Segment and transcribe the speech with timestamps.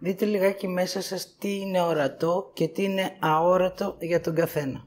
[0.00, 4.86] Δείτε λιγάκι μέσα σας τι είναι ορατό και τι είναι αόρατο για τον καθένα.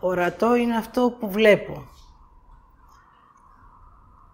[0.00, 1.88] Ορατό είναι αυτό που βλέπω.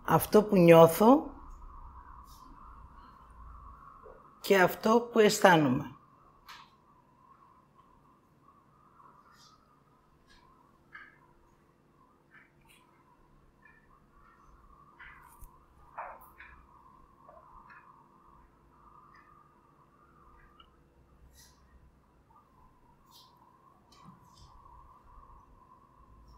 [0.05, 1.34] Αυτό που νιώθω
[4.45, 5.95] και αυτό που αισθάνομαι.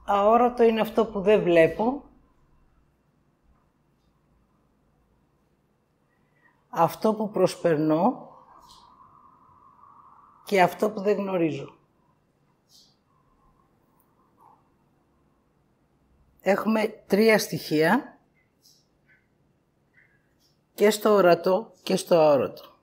[0.07, 2.03] αόρατο είναι αυτό που δεν βλέπω.
[6.79, 8.29] Αυτό που προσπερνώ
[10.45, 11.75] και αυτό που δεν γνωρίζω.
[16.41, 18.19] Έχουμε τρία στοιχεία
[20.75, 22.77] και στο ορατό και στο αόρατο.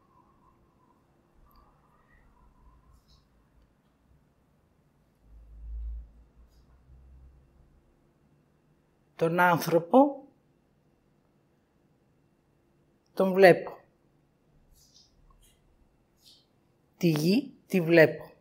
[9.23, 10.23] τον άνθρωπο,
[13.13, 13.82] τον βλέπω.
[17.03, 18.31] Τη γη τη βλέπω.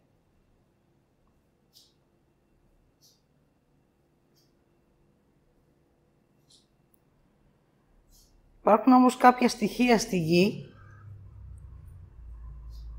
[8.61, 10.75] Υπάρχουν όμως κάποια στοιχεία στη γη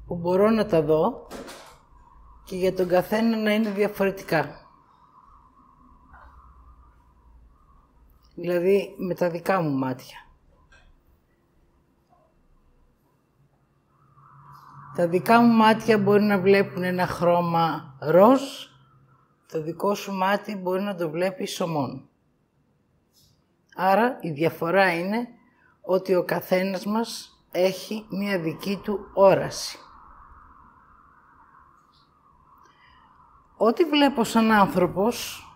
[0.05, 1.27] που μπορώ να τα δω
[2.45, 4.67] και για τον καθένα να είναι διαφορετικά.
[8.35, 10.22] Δηλαδή με τα δικά μου μάτια.
[14.95, 18.41] Τα δικά μου μάτια μπορεί να βλέπουν ένα χρώμα ροζ,
[19.51, 22.09] το δικό σου μάτι μπορεί να το βλέπει σωμόν.
[23.75, 25.27] Άρα η διαφορά είναι
[25.81, 29.77] ότι ο καθένας μας έχει μία δική του όραση.
[33.57, 35.47] Ό,τι βλέπω σαν άνθρωπος,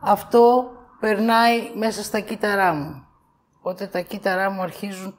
[0.00, 3.06] αυτό περνάει μέσα στα κύτταρά μου.
[3.58, 5.14] Οπότε τα κύτταρά μου αρχίζουν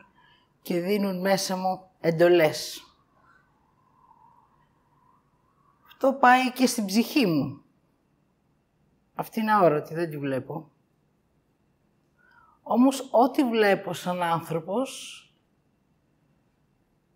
[0.61, 2.83] και δίνουν μέσα μου εντολές.
[5.85, 7.61] Αυτό πάει και στην ψυχή μου.
[9.15, 10.71] Αυτή είναι αόρατη, δεν τη βλέπω.
[12.63, 15.19] Όμως ό,τι βλέπω σαν άνθρωπος,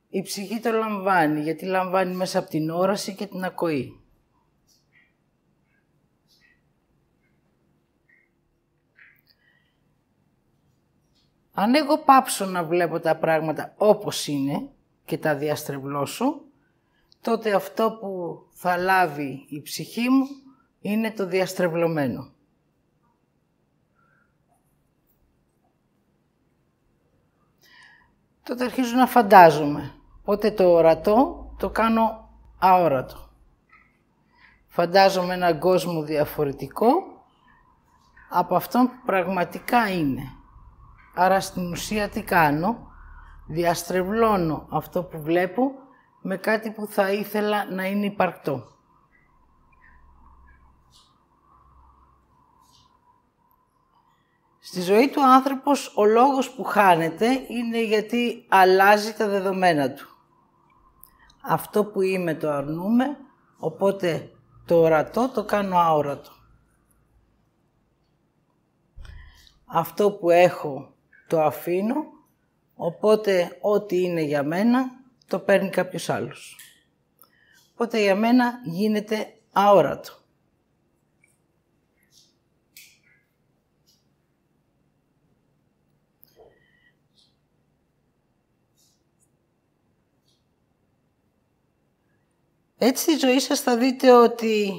[0.09, 4.03] η ψυχή το λαμβάνει, γιατί λαμβάνει μέσα από την όραση και την ακοή.
[11.53, 14.69] Αν εγώ πάψω να βλέπω τα πράγματα όπως είναι
[15.09, 16.41] και τα διαστρεβλώσω,
[17.21, 20.27] τότε αυτό που θα λάβει η ψυχή μου
[20.79, 22.31] είναι το διαστρεβλωμένο.
[28.43, 29.93] Τότε αρχίζω να φαντάζομαι.
[30.21, 33.29] Οπότε το ορατό το κάνω αόρατο.
[34.67, 36.89] Φαντάζομαι έναν κόσμο διαφορετικό
[38.29, 40.23] από αυτόν που πραγματικά είναι.
[41.15, 42.88] Άρα στην ουσία τι κάνω,
[43.49, 45.71] διαστρεβλώνω αυτό που βλέπω
[46.21, 48.67] με κάτι που θα ήθελα να είναι υπαρκτό.
[54.59, 60.07] Στη ζωή του άνθρωπος ο λόγος που χάνεται είναι γιατί αλλάζει τα δεδομένα του.
[61.41, 63.17] Αυτό που είμαι το αρνούμε,
[63.57, 64.31] οπότε
[64.65, 66.31] το ορατό το κάνω αόρατο.
[69.65, 70.93] Αυτό που έχω
[71.27, 72.17] το αφήνω,
[72.81, 74.91] οπότε ό,τι είναι για μένα
[75.27, 76.57] το παίρνει κάποιος άλλος.
[77.73, 80.13] Οπότε για μένα γίνεται αόρατο.
[92.77, 94.71] Έτσι στη ζωή σας θα δείτε ότι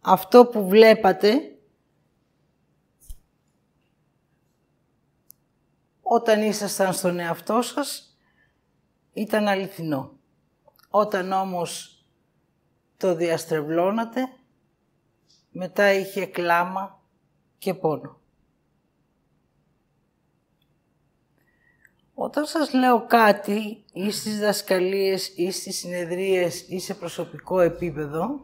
[0.00, 1.57] αυτό που βλέπατε
[6.10, 8.18] Όταν ήσασταν στον εαυτό σας,
[9.12, 10.18] ήταν αληθινό.
[10.88, 12.02] Όταν όμως
[12.96, 14.20] το διαστρεβλώνατε,
[15.50, 17.02] μετά είχε κλάμα
[17.58, 18.20] και πόνο.
[22.14, 28.40] Όταν σας λέω κάτι ή στις δασκαλίες ή στις συνεδρίες ή σε προσωπικό επίπεδο,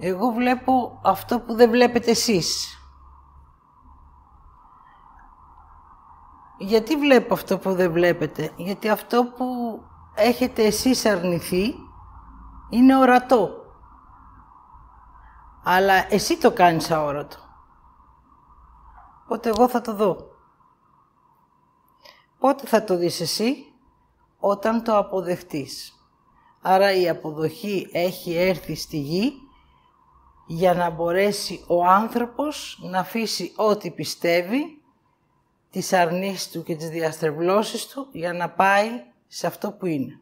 [0.00, 2.74] εγώ βλέπω αυτό που δεν βλέπετε εσείς.
[6.62, 9.44] Γιατί βλέπω αυτό που δεν βλέπετε; Γιατί αυτό που
[10.14, 11.74] έχετε εσείς αρνηθεί
[12.70, 13.50] είναι ορατό.
[15.64, 17.36] Αλλά εσύ το κάνεις αόρατο.
[19.24, 20.16] Οπότε εγώ θα το δω.
[22.38, 23.64] Πότε θα το δεις εσύ;
[24.38, 25.94] Όταν το αποδεχτείς.
[26.62, 29.32] Άρα η αποδοχή έχει έρθει στη γη
[30.46, 34.79] για να μπορέσει ο άνθρωπος να αφήσει ό,τι πιστεύει,
[35.70, 38.88] τις αρνήσεις του και τις διαστρεβλώσεις του για να πάει
[39.26, 40.20] σε αυτό που είναι.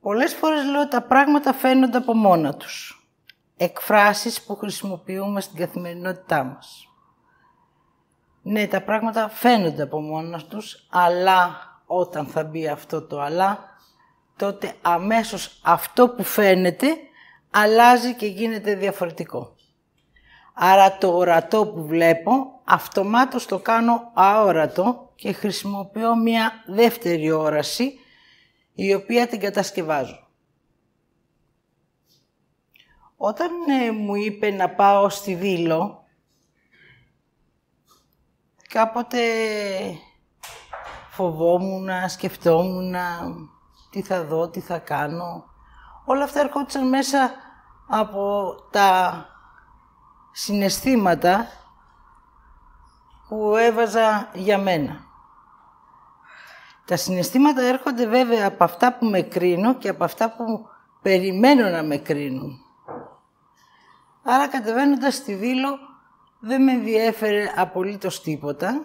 [0.00, 3.04] Πολλές φορές λέω τα πράγματα φαίνονται από μόνα τους.
[3.56, 6.84] Εκφράσεις που χρησιμοποιούμε στην καθημερινότητά μας.
[8.42, 13.68] Ναι, τα πράγματα φαίνονται από μόνα τους, αλλά όταν θα μπει αυτό το αλλά,
[14.36, 16.96] τότε αμέσως αυτό που φαίνεται
[17.50, 19.54] αλλάζει και γίνεται διαφορετικό.
[20.62, 27.98] Άρα το ορατό που βλέπω, αυτομάτως το κάνω αόρατο και χρησιμοποιώ μια δεύτερη όραση,
[28.74, 30.28] η οποία την κατασκευάζω.
[33.16, 36.04] Όταν ε, μου είπε να πάω στη Δήλο,
[38.68, 39.20] κάποτε
[41.10, 42.94] φοβόμουν, σκεφτόμουν
[43.90, 45.44] τι θα δω, τι θα κάνω.
[46.04, 47.30] Όλα αυτά έρχονταν μέσα
[47.88, 49.24] από τα
[50.32, 51.46] συναισθήματα
[53.28, 55.08] που έβαζα για μένα.
[56.84, 60.68] Τα συναισθήματα έρχονται βέβαια από αυτά που με κρίνω και από αυτά που
[61.02, 62.60] περιμένω να με κρίνουν.
[64.22, 65.78] Άρα κατεβαίνοντας στη Δήλο
[66.40, 68.84] δεν με ενδιέφερε απολύτως τίποτα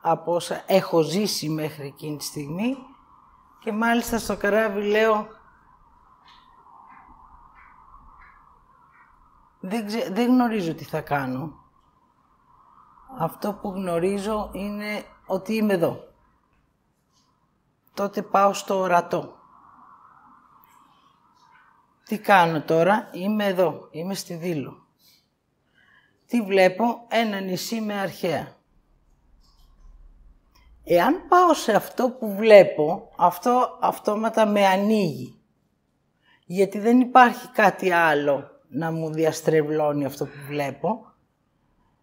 [0.00, 2.76] από όσα έχω ζήσει μέχρι εκείνη τη στιγμή
[3.58, 5.28] και μάλιστα στο καράβι λέω
[9.64, 11.60] δεν, δεν γνωρίζω τι θα κάνω.
[13.18, 16.04] Αυτό που γνωρίζω είναι ότι είμαι εδώ.
[17.94, 19.36] Τότε πάω στο ορατό.
[22.04, 24.86] Τι κάνω τώρα, είμαι εδώ, είμαι στη Δήλο.
[26.26, 28.56] Τι βλέπω, ένα νησί με αρχαία.
[30.84, 35.40] Εάν πάω σε αυτό που βλέπω, αυτό αυτόματα με ανοίγει.
[36.46, 41.06] Γιατί δεν υπάρχει κάτι άλλο να μου διαστρεβλώνει αυτό που βλέπω.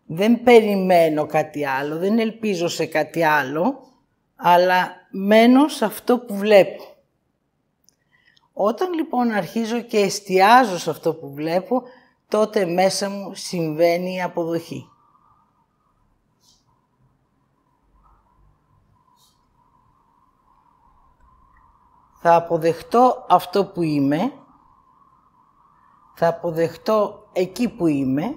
[0.05, 3.79] Δεν περιμένω κάτι άλλο, δεν ελπίζω σε κάτι άλλο,
[4.35, 6.83] αλλά μένω σε αυτό που βλέπω.
[8.53, 11.83] Όταν λοιπόν αρχίζω και εστιάζω σε αυτό που βλέπω,
[12.27, 14.89] τότε μέσα μου συμβαίνει η αποδοχή.
[22.21, 24.31] θα αποδεχτώ αυτό που είμαι,
[26.19, 28.35] θα αποδεχτώ εκεί που είμαι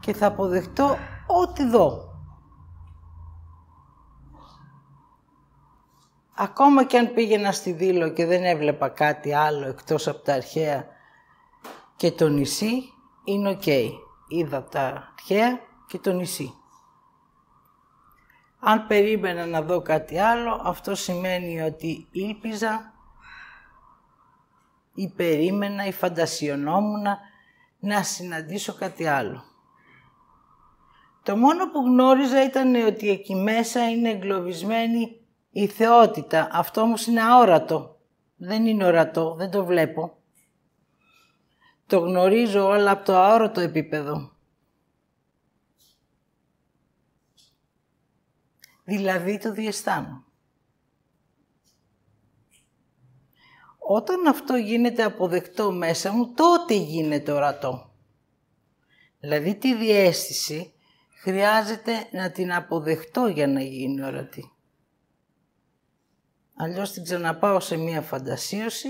[0.00, 0.96] και θα αποδεχτώ
[1.26, 2.02] ό,τι δω.
[6.34, 10.86] Ακόμα και αν πήγαινα στη Δήλο και δεν έβλεπα κάτι άλλο εκτός από τα αρχαία
[11.96, 12.72] και το νησί,
[13.24, 13.66] είναι οκ.
[14.28, 16.54] Είδα τα αρχαία και το νησί.
[18.60, 22.92] Αν περίμενα να δω κάτι άλλο, αυτό σημαίνει ότι ήλπιζα
[24.98, 27.06] ή περίμενα ή φαντασιωνόμουν
[27.78, 29.44] να συναντήσω κάτι άλλο.
[31.22, 36.48] Το μόνο που γνώριζα ήταν ότι εκεί μέσα είναι εγκλωβισμένη η θεότητα.
[36.52, 37.96] Αυτό όμως είναι αόρατο.
[38.36, 40.16] Δεν είναι ορατό, δεν το βλέπω.
[41.86, 44.32] Το γνωρίζω όλα από το αόρατο επίπεδο.
[48.88, 50.24] δηλαδή το διαισθάνω.
[53.90, 57.92] Όταν αυτό γίνεται αποδεκτό μέσα μου, τότε γίνεται ορατό.
[59.20, 60.72] Δηλαδή τη διέστηση
[61.20, 64.52] χρειάζεται να την αποδεχτώ για να γίνει ορατή.
[66.54, 68.88] Αλλιώς την ξαναπάω σε μία φαντασίωση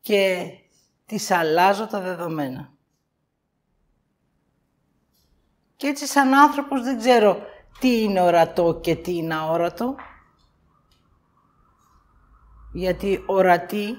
[0.00, 0.46] και
[1.06, 2.72] της αλλάζω τα δεδομένα.
[5.76, 7.42] Και έτσι σαν άνθρωπος δεν ξέρω
[7.80, 9.94] τι είναι ορατό και τι είναι αόρατο.
[12.72, 13.98] Γιατί ορατή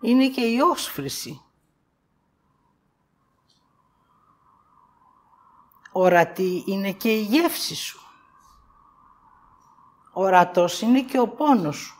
[0.00, 1.42] είναι και η όσφρηση.
[5.92, 8.00] Ορατή είναι και η γεύση σου.
[10.12, 11.96] Ορατός είναι και ο πόνος σου.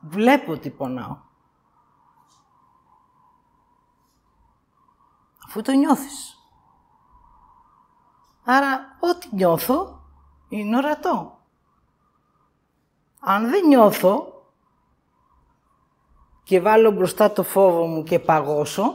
[0.00, 1.18] Βλέπω τι πονάω.
[5.46, 6.38] Αφού το νιώθεις.
[8.44, 10.02] Άρα ό,τι νιώθω
[10.48, 11.39] είναι ορατό.
[13.20, 14.44] Αν δεν νιώθω
[16.42, 18.94] και βάλω μπροστά το φόβο μου και παγώσω,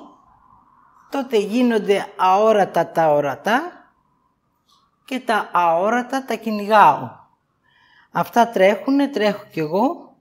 [1.09, 3.71] τότε γίνονται αόρατα τα ορατά
[5.05, 7.09] και τα αόρατα τα κυνηγάω.
[8.11, 10.15] Αυτά τρέχουνε, τρέχω κι εγώ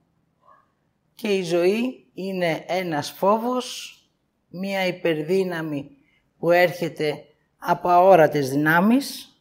[1.15, 3.99] και η ζωή είναι ένας φόβος,
[4.49, 5.91] μία υπερδύναμη
[6.39, 7.25] που έρχεται
[7.59, 9.34] από αόρατες δυνάμεις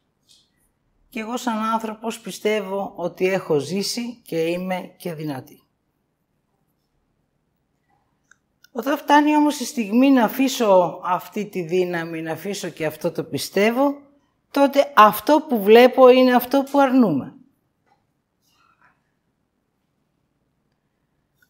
[1.14, 5.64] και εγώ σαν άνθρωπος πιστεύω ότι έχω ζήσει και είμαι και δυνατή.
[8.72, 13.24] Όταν φτάνει όμως η στιγμή να αφήσω αυτή τη δύναμη, να αφήσω και αυτό το
[13.24, 14.02] πιστεύω,
[14.52, 17.36] τότε αυτό που βλέπω είναι αυτό που αρνούμε.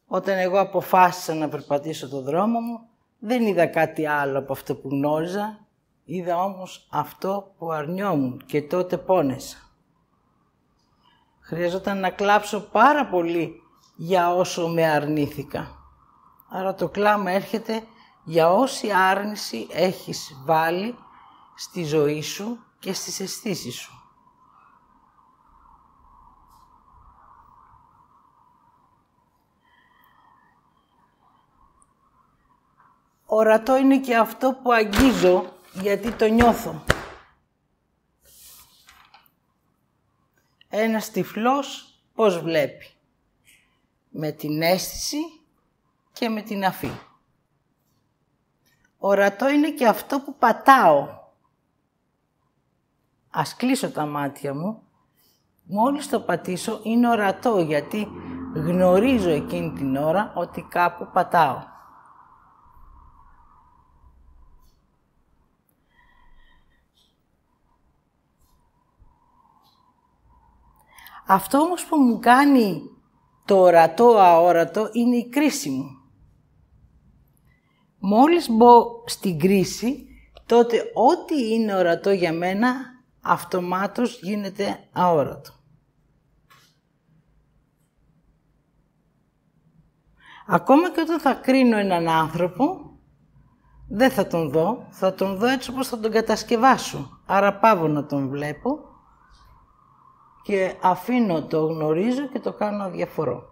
[0.06, 2.90] Όταν εγώ αποφάσισα να περπατήσω το δρόμο μου,
[3.20, 5.63] δεν είδα κάτι άλλο από αυτό που γνώριζα,
[6.04, 9.58] είδα όμως αυτό που αρνιόμουν και τότε πόνεσα.
[11.40, 13.62] Χρειαζόταν να κλάψω πάρα πολύ
[13.96, 15.68] για όσο με αρνήθηκα.
[16.50, 17.84] Άρα το κλάμα έρχεται
[18.24, 20.96] για όση άρνηση έχεις βάλει
[21.56, 23.98] στη ζωή σου και στις αισθήσεις σου.
[33.26, 36.84] Ορατό είναι και αυτό που αγγίζω γιατί το νιώθω.
[40.70, 42.88] Ένας τυφλός πώς βλέπει.
[44.10, 45.18] Με την αίσθηση
[46.12, 46.92] και με την αφή.
[48.98, 51.22] Ορατό είναι και αυτό που πατάω.
[53.30, 54.84] Ας κλείσω τα μάτια μου.
[55.64, 58.08] Μόλις το πατήσω είναι ορατό γιατί
[58.54, 61.73] γνωρίζω εκείνη την ώρα ότι κάπου πατάω.
[71.28, 72.82] Αυτό όμως που μου κάνει
[73.46, 75.90] το ορατό αόρατο είναι η κρίση μου.
[78.00, 80.08] Μόλις μπω στην κρίση,
[80.46, 82.76] τότε ό,τι είναι ορατό για μένα,
[83.22, 85.52] αυτομάτως γίνεται αόρατο.
[90.48, 92.94] Ακόμα και όταν θα κρίνω έναν άνθρωπο,
[93.90, 97.22] δεν θα τον δω, θα τον δω έτσι όπως θα τον κατασκευάσω.
[97.26, 98.93] Άρα πάω να τον βλέπω
[100.44, 103.52] και αφήνω το γνωρίζω και το κάνω αδιαφορό.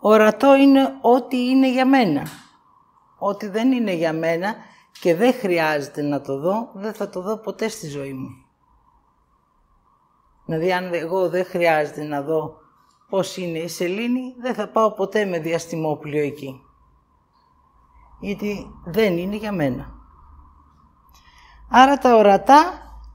[0.00, 2.26] Ορατό είναι ό,τι είναι για μένα.
[3.18, 4.54] Ό,τι δεν είναι για μένα
[5.00, 8.28] και δεν χρειάζεται να το δω, δεν θα το δω ποτέ στη ζωή μου.
[10.46, 12.56] Δηλαδή, αν εγώ δεν χρειάζεται να δω
[13.08, 16.64] πώς είναι η σελήνη, δεν θα πάω ποτέ με διαστημόπλιο εκεί
[18.24, 19.92] γιατί δεν είναι για μένα.
[21.70, 22.64] Άρα τα ορατά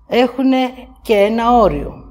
[0.07, 0.51] έχουν
[1.01, 2.03] και ένα όριο.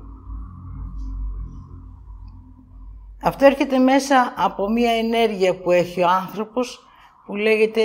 [3.22, 6.86] Αυτό έρχεται μέσα από μία ενέργεια που έχει ο άνθρωπος
[7.26, 7.82] που λέγεται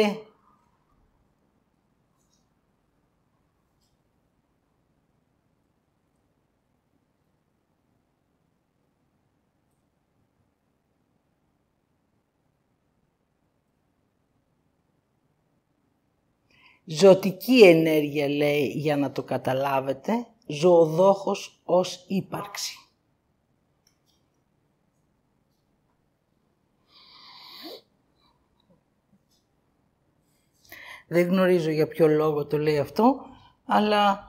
[16.85, 22.77] Ζωτική ενέργεια λέει για να το καταλάβετε, ζωοδόχος ως ύπαρξη.
[31.07, 33.25] Δεν γνωρίζω για ποιο λόγο το λέει αυτό,
[33.65, 34.27] αλλά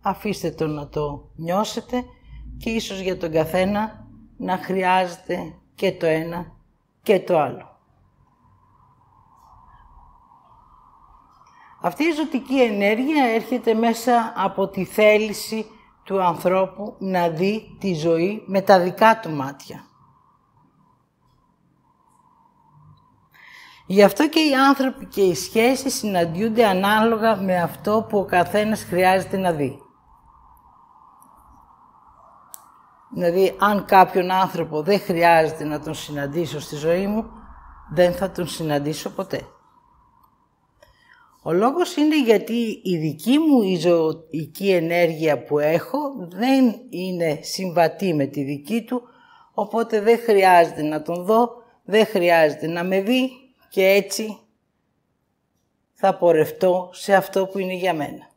[0.00, 2.04] αφήστε το να το νιώσετε
[2.58, 6.56] και ίσως για τον καθένα να χρειάζεται και το ένα
[7.02, 7.73] και το άλλο.
[11.86, 15.66] Αυτή η ζωτική ενέργεια έρχεται μέσα από τη θέληση
[16.04, 19.84] του ανθρώπου να δει τη ζωή με τα δικά του μάτια.
[23.86, 28.84] Γι' αυτό και οι άνθρωποι και οι σχέσεις συναντιούνται ανάλογα με αυτό που ο καθένας
[28.84, 29.78] χρειάζεται να δει.
[33.14, 37.30] Δηλαδή, αν κάποιον άνθρωπο δεν χρειάζεται να τον συναντήσω στη ζωή μου,
[37.92, 39.48] δεν θα τον συναντήσω ποτέ.
[41.46, 48.14] Ο λόγος είναι γιατί η δική μου η ζωική ενέργεια που έχω δεν είναι συμβατή
[48.14, 49.02] με τη δική του,
[49.54, 51.50] οπότε δεν χρειάζεται να τον δω,
[51.84, 53.30] δεν χρειάζεται να με δει
[53.68, 54.38] και έτσι
[55.94, 58.30] θα πορευτώ σε αυτό που είναι για μένα.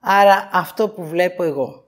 [0.00, 1.84] Άρα αυτό που βλέπω εγώ.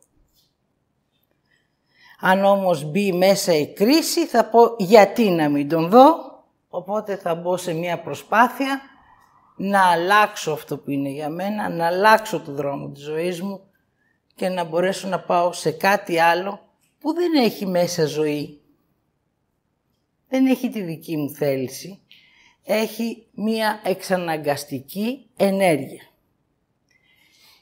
[2.21, 6.15] Αν όμως μπει μέσα η κρίση θα πω γιατί να μην τον δω,
[6.69, 8.81] οπότε θα μπω σε μια προσπάθεια
[9.59, 13.61] να αλλάξω αυτό που είναι για μένα, να αλλάξω το δρόμο της ζωής μου
[14.35, 18.61] και να μπορέσω να πάω σε κάτι άλλο που που δεν έχει μέσα ζωή,
[20.29, 22.01] δεν έχει τη δική μου θέληση,
[22.65, 26.03] έχει μία εξαναγκαστική ενέργεια.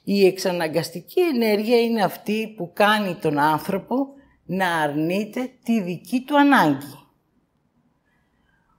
[0.05, 4.09] Η εξαναγκαστική ενέργεια είναι αυτή που κάνει τον άνθρωπο
[4.45, 6.99] να αρνείται τη δική του ανάγκη.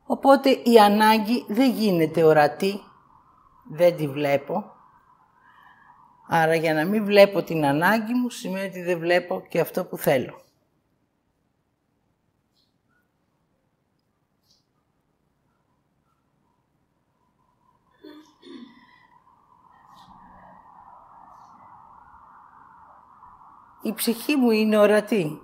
[0.06, 2.80] Οπότε η ανάγκη δεν γίνεται ορατή,
[3.70, 4.72] δεν τη βλέπω.
[6.28, 9.98] Άρα για να μην βλέπω την ανάγκη μου σημαίνει ότι δεν βλέπω και αυτό που
[9.98, 10.42] θέλω.
[23.82, 25.42] Η ψυχή μου είναι ορατή.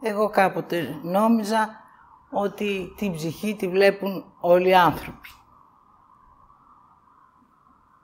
[0.00, 1.87] Εγώ κάποτε νόμιζα
[2.30, 5.28] ότι την ψυχή τη βλέπουν όλοι οι άνθρωποι.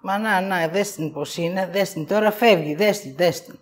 [0.00, 3.58] Μα να, να, δες την πώς είναι, δες την τώρα φεύγει, δες την, δες την.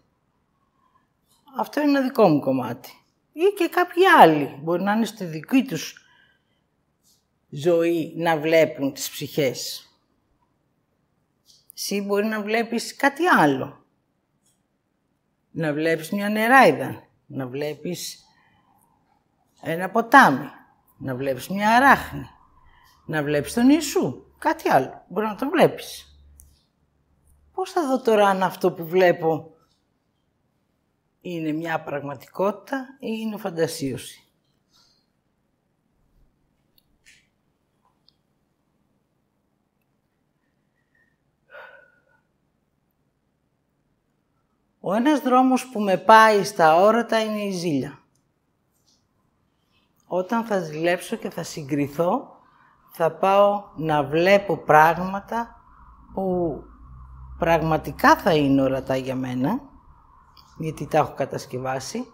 [1.58, 2.90] Αυτό είναι ένα δικό μου κομμάτι.
[3.32, 6.06] Ή και κάποιοι άλλοι, μπορεί να είναι στη δική τους
[7.48, 9.86] ζωή να βλέπουν τις ψυχές.
[11.74, 13.84] Εσύ μπορεί να βλέπεις κάτι άλλο.
[15.50, 18.21] Να βλέπεις μια νεράιδα, να βλέπεις
[19.64, 20.50] ένα ποτάμι,
[20.98, 22.26] να βλέπεις μια αράχνη,
[23.06, 25.04] να βλέπεις τον Ιησού, κάτι άλλο.
[25.08, 26.16] Μπορεί να το βλέπεις.
[27.52, 29.54] Πώς θα δω τώρα αν αυτό που βλέπω
[31.20, 34.26] είναι μια πραγματικότητα ή είναι φαντασίωση;
[44.84, 48.01] Ο ένας δρόμος που με πάει στα όρατα είναι η ζήλια.
[50.14, 52.36] Όταν θα ζηλέψω και θα συγκριθώ,
[52.90, 55.62] θα πάω να βλέπω πράγματα
[56.14, 56.56] που
[57.38, 59.60] πραγματικά θα είναι ορατά για μένα,
[60.58, 62.06] γιατί τα έχω κατασκευάσει,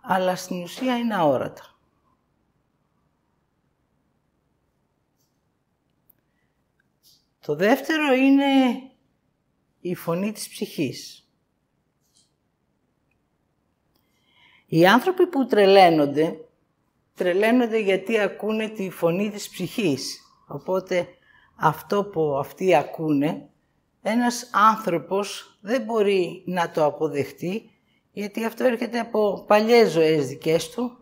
[0.00, 1.62] αλλά στην ουσία είναι αόρατα.
[7.40, 8.44] Το δεύτερο είναι
[9.80, 11.28] η φωνή της ψυχής.
[14.66, 16.42] Οι άνθρωποι που τρελαίνονται,
[17.18, 20.20] τρελαίνονται γιατί ακούνε τη φωνή της ψυχής.
[20.46, 21.08] Οπότε
[21.56, 23.48] αυτό που αυτοί ακούνε,
[24.02, 27.70] ένας άνθρωπος δεν μπορεί να το αποδεχτεί,
[28.12, 30.98] γιατί αυτό έρχεται από παλιές ζωές δικές του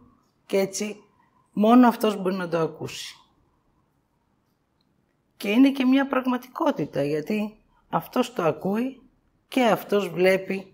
[0.47, 0.97] και έτσι
[1.53, 3.17] μόνο αυτός μπορεί να το ακούσει.
[5.37, 7.57] Και είναι και μια πραγματικότητα, γιατί
[7.89, 9.03] αυτός το ακούει
[9.49, 10.73] και αυτός βλέπει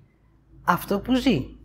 [0.65, 1.57] αυτό που ζει.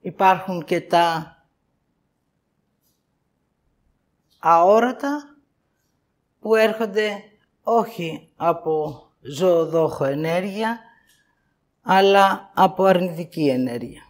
[0.00, 1.36] Υπάρχουν και τα
[4.38, 5.36] αόρατα
[6.40, 7.22] που έρχονται
[7.62, 10.78] όχι από ζωοδόχο ενέργεια,
[11.82, 14.02] αλλά από αρνητική ενέργεια.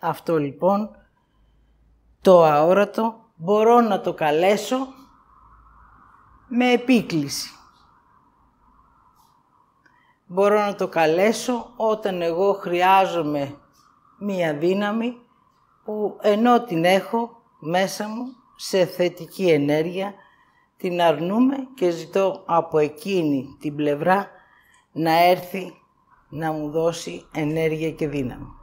[0.00, 0.96] Αυτό λοιπόν
[2.20, 4.76] το αόρατο μπορώ να το καλέσω
[6.48, 7.50] με επίκληση.
[10.26, 13.56] Μπορώ να το καλέσω όταν εγώ χρειάζομαι
[14.18, 15.16] μία δύναμη
[15.84, 18.24] που ενώ την έχω μέσα μου
[18.56, 20.14] σε θετική ενέργεια,
[20.76, 24.30] την αρνούμε και ζητώ από εκείνη την πλευρά
[24.92, 25.82] να έρθει
[26.28, 28.56] να μου δώσει ενέργεια και δύναμη.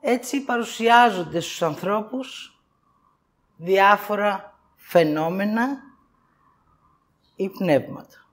[0.00, 2.60] Έτσι παρουσιάζονται στους ανθρώπους
[3.56, 5.85] διάφορα φαινόμενα
[7.36, 8.26] ή πνεύματα.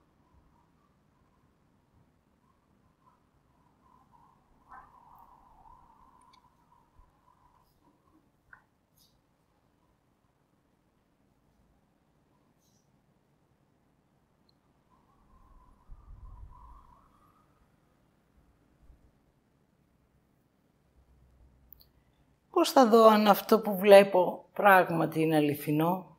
[22.50, 26.13] Πώς θα δω αν αυτό που βλέπω πράγματι είναι αληθινό;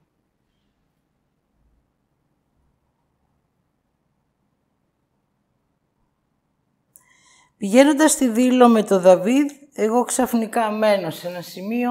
[7.64, 11.90] Πηγαίνοντας στη δήλω με τον Δαβίδ, εγώ ξαφνικά μένω σε ένα σημείο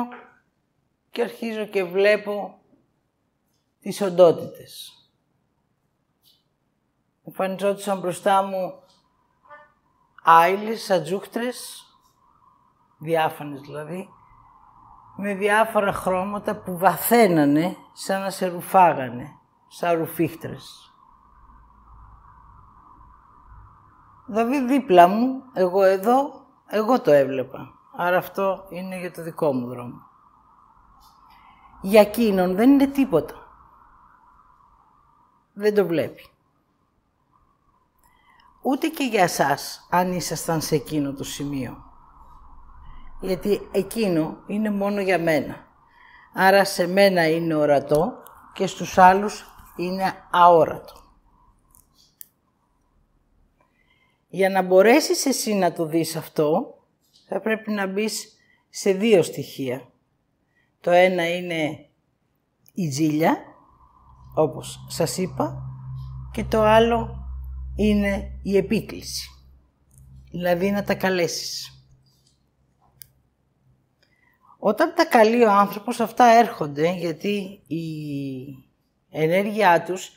[1.12, 2.60] και αρχίζω και βλέπω
[3.82, 4.94] τις οντότητες.
[7.24, 8.74] Εμφανιζόντουσαν μπροστά μου
[10.24, 11.86] άιλες, ατζούχτρες,
[12.98, 14.10] διάφανες δηλαδή,
[15.16, 19.28] με διάφορα χρώματα που βαθαίνανε σαν να σε ρουφάγανε
[19.68, 20.93] σαν ρουφίχτρες.
[24.26, 27.74] Δηλαδή δίπλα μου, εγώ εδώ, εγώ το έβλεπα.
[27.98, 30.02] Άρα αυτό είναι για το δικό μου δρόμο.
[31.82, 33.34] Για εκείνον δεν είναι τίποτα.
[35.54, 36.28] Δεν το βλέπει.
[38.62, 41.84] Ούτε και για σας, αν ήσασταν σε εκείνο το σημείο.
[43.20, 45.56] Γιατί εκείνο είναι μόνο για μένα.
[46.34, 48.14] Άρα σε μένα είναι ορατό
[48.54, 51.03] και στους άλλους είναι αόρατο.
[54.34, 56.78] Για να μπορέσεις εσύ να το δεις αυτό,
[57.28, 58.38] θα πρέπει να μπεις
[58.70, 59.90] σε δύο στοιχεία.
[60.80, 61.90] Το ένα είναι
[62.74, 63.38] η ζήλια,
[64.36, 65.64] όπως σας είπα,
[66.32, 67.28] και το άλλο
[67.76, 69.30] είναι η επίκληση.
[70.32, 71.86] Δηλαδή να τα καλέσεις.
[74.60, 77.86] Όταν τα καλεί ο άνθρωπος, αυτά έρχονται γιατί η
[79.10, 80.12] ενέργειά τους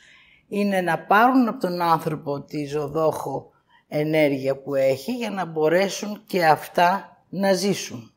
[0.47, 3.51] είναι να πάρουν από τον άνθρωπο τη ζωδόχο
[3.87, 8.11] ενέργεια που έχει για να μπορέσουν και αυτά να ζήσουν.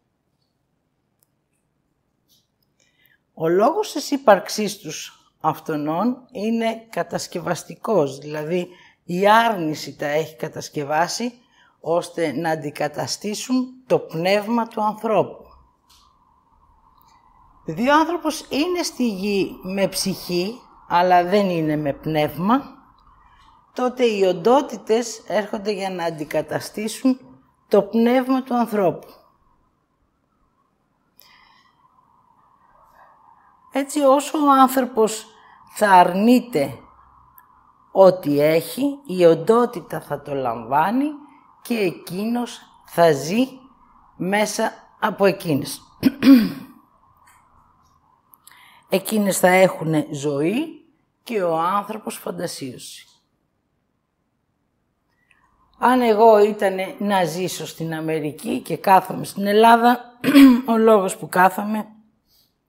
[3.35, 8.69] Ο λόγος της ύπαρξής τους αυτονών είναι κατασκευαστικός, δηλαδή
[9.05, 11.33] η άρνηση τα έχει κατασκευάσει
[11.81, 15.45] ώστε να αντικαταστήσουν το πνεύμα του ανθρώπου.
[17.65, 20.55] Δηλαδή ο άνθρωπος είναι στη γη με ψυχή,
[20.89, 22.80] αλλά δεν είναι με πνεύμα,
[23.73, 27.21] τότε οι οντότητες έρχονται για να αντικαταστήσουν
[27.69, 29.09] το πνεύμα του ανθρώπου.
[33.73, 35.27] Έτσι όσο ο άνθρωπος
[35.75, 36.79] θα αρνείται
[37.93, 41.09] ό,τι έχει, η οντότητα θα το λαμβάνει
[41.63, 43.49] και εκείνος θα ζει
[44.17, 45.83] μέσα από εκείνες.
[48.89, 50.85] εκείνες θα έχουν ζωή
[51.23, 53.10] και ο άνθρωπος φαντασίωση.
[55.83, 60.19] Αν εγώ ήταν να ζήσω στην Αμερική και κάθομαι στην Ελλάδα,
[60.73, 61.87] ο λόγος που κάθομαι,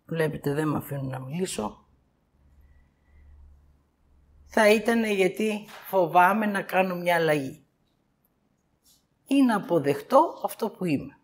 [0.06, 1.86] βλέπετε δεν με αφήνουν να μιλήσω,
[4.46, 7.66] θα ήταν γιατί φοβάμαι να κάνω μια αλλαγή.
[9.28, 11.20] Ή να αποδεχτώ αυτό που είμαι.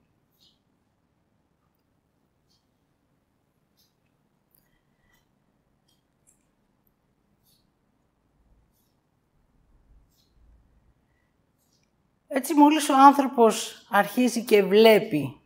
[12.27, 15.41] Έτσι μόλις ο άνθρωπος αρχίζει και βλέπει,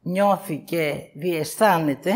[0.00, 2.12] νιώθει και διαισθάνεται,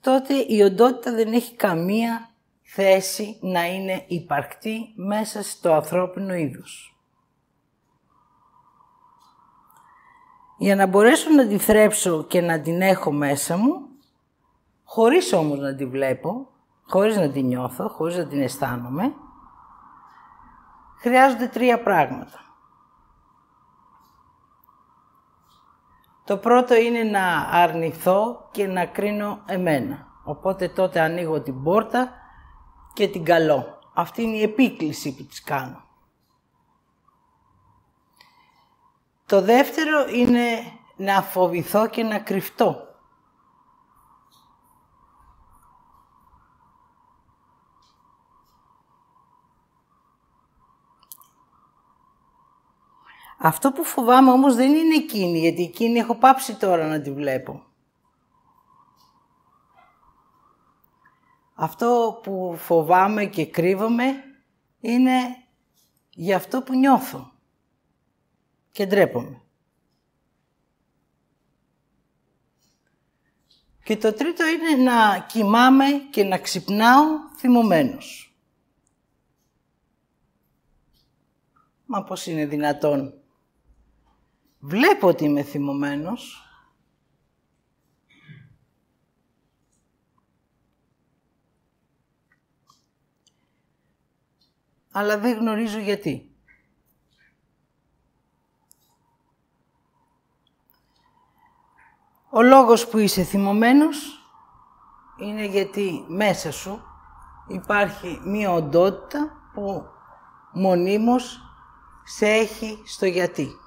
[0.00, 2.30] τότε η οντότητα δεν έχει καμία
[2.62, 6.98] θέση να είναι υπαρκτή μέσα στο ανθρώπινο είδος.
[10.58, 13.88] Για να μπορέσω να τη θρέψω και να την έχω μέσα μου,
[14.84, 16.48] χωρίς όμως να τη βλέπω,
[16.82, 19.14] χωρίς να την νιώθω, χωρίς να την αισθάνομαι,
[21.00, 22.43] χρειάζονται τρία πράγματα.
[26.24, 30.06] Το πρώτο είναι να αρνηθώ και να κρίνω εμένα.
[30.24, 32.12] Οπότε τότε ανοίγω την πόρτα
[32.92, 33.78] και την καλώ.
[33.94, 35.82] Αυτή είναι η επίκληση που της κάνω.
[39.26, 40.40] Το δεύτερο είναι
[40.96, 42.93] να φοβηθώ και να κρυφτώ.
[53.44, 57.66] Αυτό που φοβάμαι όμως δεν είναι εκείνη, γιατί εκείνη έχω πάψει τώρα να τη βλέπω.
[61.54, 64.04] Αυτό που φοβάμαι και κρύβομαι
[64.80, 65.12] είναι
[66.10, 67.32] για αυτό που νιώθω
[68.72, 69.42] και ντρέπομαι.
[73.82, 77.04] Και το τρίτο είναι να κοιμάμαι και να ξυπνάω
[77.36, 78.36] θυμωμένος.
[81.86, 83.18] Μα πώς είναι δυνατόν
[84.66, 86.42] Βλέπω ότι είμαι θυμωμένος.
[94.92, 96.36] Αλλά δεν γνωρίζω γιατί.
[102.30, 104.28] Ο λόγος που είσαι θυμωμένος
[105.18, 106.82] είναι γιατί μέσα σου
[107.48, 109.86] υπάρχει μία οντότητα που
[110.52, 111.40] μονίμως
[112.04, 113.58] σε έχει στο γιατί.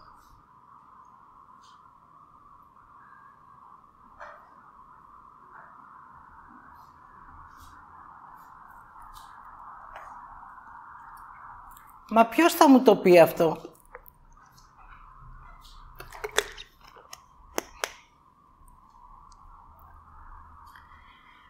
[12.09, 13.61] Μα ποιος θα μου το πει αυτό;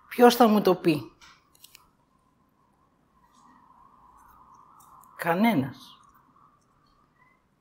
[0.07, 1.11] Ποιος θα μου το πει;
[5.15, 5.97] Κανένας.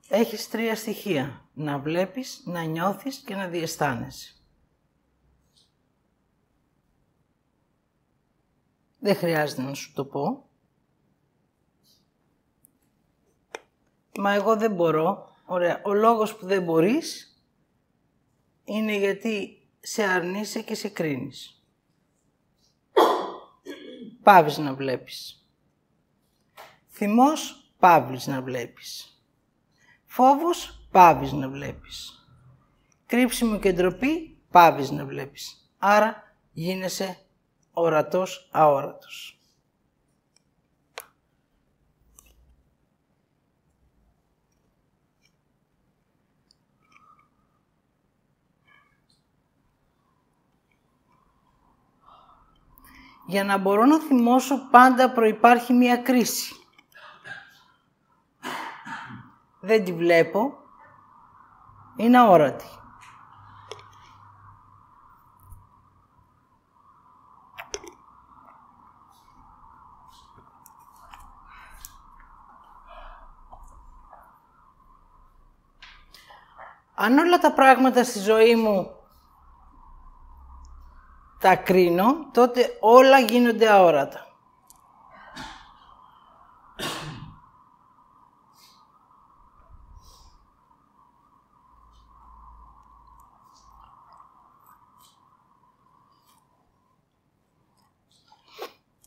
[0.08, 1.48] Έχεις τρία στοιχεία.
[1.54, 4.34] Να βλέπεις, να νιώθεις και να διαισθάνεσαι.
[8.98, 10.45] Δεν χρειάζεται να σου το πω.
[14.18, 15.34] Μα εγώ δεν μπορώ.
[15.46, 15.82] Ωραία.
[15.84, 17.40] Ο λόγος που δεν μπορείς
[18.64, 21.64] είναι γιατί σε αρνείσαι και σε κρίνεις.
[24.22, 25.46] Πάβεις να βλέπεις.
[26.88, 29.20] Θυμός, πάβεις να βλέπεις.
[30.04, 32.26] Φόβος, πάβεις να βλέπεις.
[33.06, 35.70] Κρύψιμο και ντροπή, πάβεις να βλέπεις.
[35.78, 37.18] Άρα γίνεσαι
[37.72, 39.35] ορατός αόρατος.
[53.26, 56.54] Για να μπορώ να θυμώσω πάντα προϋπάρχει μία κρίση.
[59.60, 60.58] Δεν τη βλέπω.
[61.96, 62.64] Είναι αόρατη.
[76.94, 78.95] Αν όλα τα πράγματα στη ζωή μου
[81.46, 84.26] τα κρίνω, τότε όλα γίνονται αόρατα.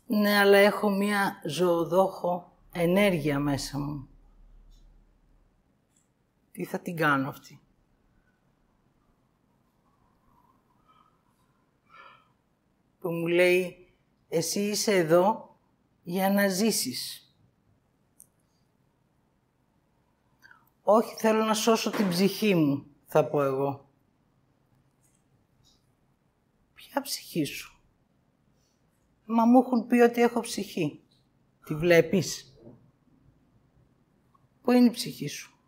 [0.05, 4.09] Ναι, αλλά έχω μία ζωοδόχο ενέργεια μέσα μου.
[6.51, 7.59] Τι θα την κάνω αυτή;
[12.99, 13.87] Που μου λέει
[14.29, 15.57] «Εσύ είσαι εδώ
[16.03, 17.33] για να ζήσεις».
[20.83, 23.89] «Όχι, θέλω να σώσω την ψυχή μου», θα πω εγώ.
[26.73, 27.79] «Ποια ψυχή σου»
[29.25, 31.03] «Μα μου έχουν πει ότι έχω ψυχή».
[31.65, 32.53] «Τη βλέπεις»
[34.61, 35.58] «Πού είναι η ψυχή σου»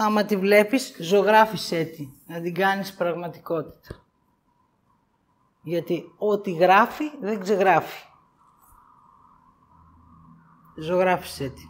[0.00, 3.96] άμα τη βλέπεις, ζωγράφισέ τη, να την κάνεις πραγματικότητα.
[5.62, 8.06] Γιατί ό,τι γράφει δεν ξεγράφει.
[10.76, 11.62] Ζωγράφισέ τη.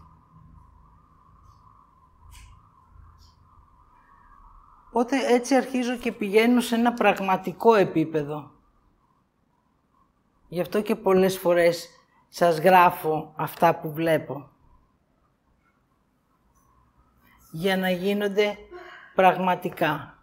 [4.88, 8.50] Οπότε έτσι αρχίζω και πηγαίνω σε ένα πραγματικό επίπεδο.
[10.48, 11.88] Γι' αυτό και πολλές φορές
[12.28, 14.50] σας γράφω αυτά που βλέπω
[17.58, 18.58] για να γίνονται
[19.14, 20.18] πραγματικά.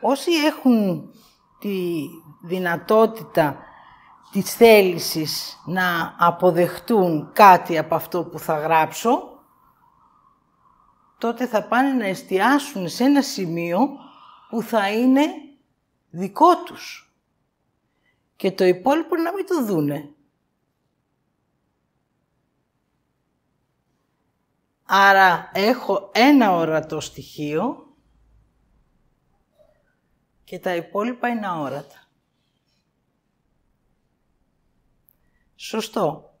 [0.00, 1.10] Όσοι έχουν
[1.58, 2.00] τη
[2.42, 3.58] δυνατότητα
[4.32, 9.42] της θέλησης να αποδεχτούν κάτι από αυτό που θα γράψω,
[11.18, 13.78] τότε θα πάνε να εστιάσουν σε ένα σημείο
[14.48, 15.26] που θα είναι
[16.10, 17.12] δικό τους.
[18.36, 20.10] Και το υπόλοιπο να μην το δούνε.
[24.90, 27.96] Άρα έχω ένα ορατό στοιχείο
[30.44, 32.08] και τα υπόλοιπα είναι αόρατα.
[35.56, 36.34] Σωστό.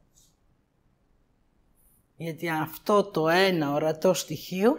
[2.16, 4.76] Γιατί αυτό το ένα ορατό στοιχείο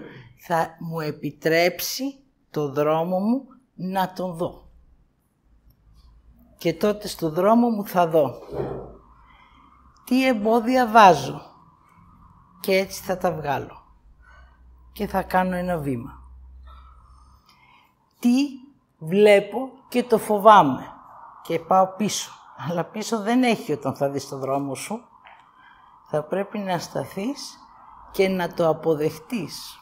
[0.47, 4.69] θα μου επιτρέψει το δρόμο μου να τον δω.
[6.57, 8.39] Και τότε στο δρόμο μου θα δω
[10.05, 11.48] τι εμπόδια βάζω
[12.59, 13.83] και έτσι θα τα βγάλω.
[14.93, 16.21] Και θα κάνω ένα βήμα.
[18.19, 18.33] Τι
[18.97, 20.93] βλέπω και το φοβάμαι
[21.43, 22.31] και πάω πίσω.
[22.69, 25.01] Αλλά πίσω δεν έχει όταν θα δεις το δρόμο σου.
[26.07, 27.57] Θα πρέπει να σταθείς
[28.11, 29.79] και να το αποδεχτείς.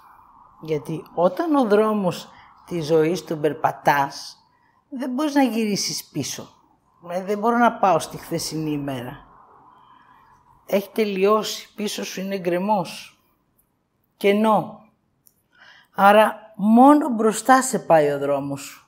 [0.61, 2.29] Γιατί όταν ο δρόμος
[2.65, 4.37] της ζωής του περπατάς,
[4.89, 6.47] δεν μπορείς να γυρίσεις πίσω.
[7.25, 9.26] Δεν μπορώ να πάω στη χθεσινή ημέρα
[10.67, 13.19] έχει τελειώσει, πίσω σου είναι γκρεμός,
[14.17, 14.81] κενό.
[15.95, 18.87] Άρα μόνο μπροστά σε πάει ο δρόμος σου,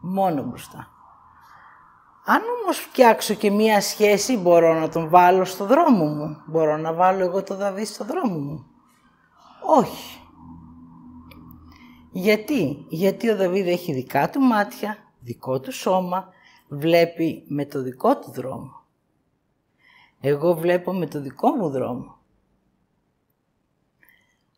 [0.00, 0.88] μόνο μπροστά.
[2.24, 6.42] Αν όμως φτιάξω και μία σχέση, μπορώ να τον βάλω στο δρόμο μου.
[6.46, 8.66] Μπορώ να βάλω εγώ το Δαβίδ στο δρόμο μου.
[9.66, 10.20] Όχι.
[12.12, 16.28] Γιατί, γιατί ο Δαβίδ έχει δικά του μάτια, δικό του σώμα,
[16.68, 18.79] βλέπει με το δικό του δρόμο.
[20.20, 22.18] Εγώ βλέπω με το δικό μου δρόμο.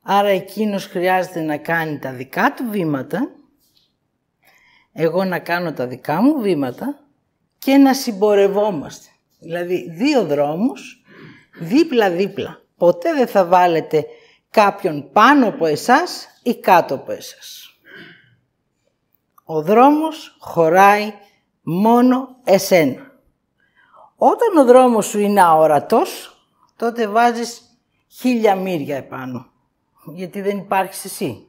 [0.02, 3.30] Άρα εκείνος χρειάζεται να κάνει τα δικά του βήματα,
[4.92, 7.06] εγώ να κάνω τα δικά μου βήματα
[7.58, 9.08] και να συμπορευόμαστε.
[9.38, 11.02] Δηλαδή δύο δρόμους
[11.60, 12.62] δίπλα-δίπλα.
[12.76, 14.06] Ποτέ δεν θα βάλετε
[14.50, 17.76] κάποιον πάνω από εσάς ή κάτω από εσάς.
[19.44, 21.12] Ο δρόμος χωράει
[21.62, 23.11] μόνο εσένα.
[24.24, 26.36] Όταν ο δρόμος σου είναι αόρατος,
[26.76, 27.62] τότε βάζεις
[28.08, 29.46] χίλια μύρια επάνω.
[30.14, 31.46] Γιατί δεν υπάρχεις εσύ.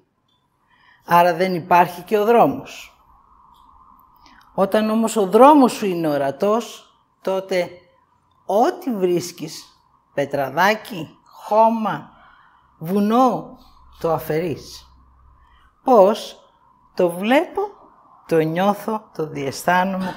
[1.06, 2.98] Άρα δεν υπάρχει και ο δρόμος.
[4.54, 7.70] Όταν όμως ο δρόμος σου είναι ορατός, τότε
[8.46, 9.64] ό,τι βρίσκεις,
[10.14, 12.12] πετραδάκι, χώμα,
[12.78, 13.58] βουνό,
[14.00, 14.88] το αφαιρείς.
[15.84, 16.40] Πώς
[16.94, 17.62] το βλέπω,
[18.28, 20.14] το νιώθω, το διαισθάνομαι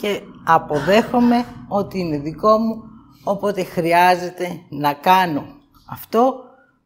[0.00, 2.82] και αποδέχομαι ότι είναι δικό μου,
[3.24, 5.46] οπότε χρειάζεται να κάνω
[5.88, 6.44] αυτό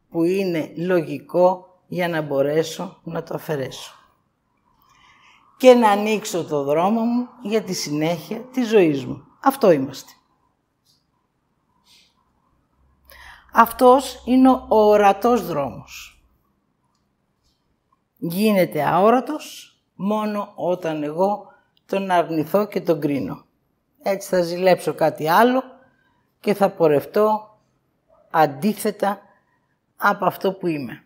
[0.09, 3.91] που είναι λογικό για να μπορέσω να το αφαιρέσω.
[5.57, 9.23] Και να ανοίξω το δρόμο μου για τη συνέχεια της ζωής μου.
[9.43, 10.11] Αυτό είμαστε.
[13.53, 16.21] Αυτός είναι ο ορατός δρόμος.
[18.17, 21.45] Γίνεται αόρατος μόνο όταν εγώ
[21.87, 23.45] τον αρνηθώ και τον κρίνω.
[24.03, 25.63] Έτσι θα ζηλέψω κάτι άλλο
[26.39, 27.57] και θα πορευτώ
[28.29, 29.21] αντίθετα
[29.97, 31.01] από αυτό που είμαι.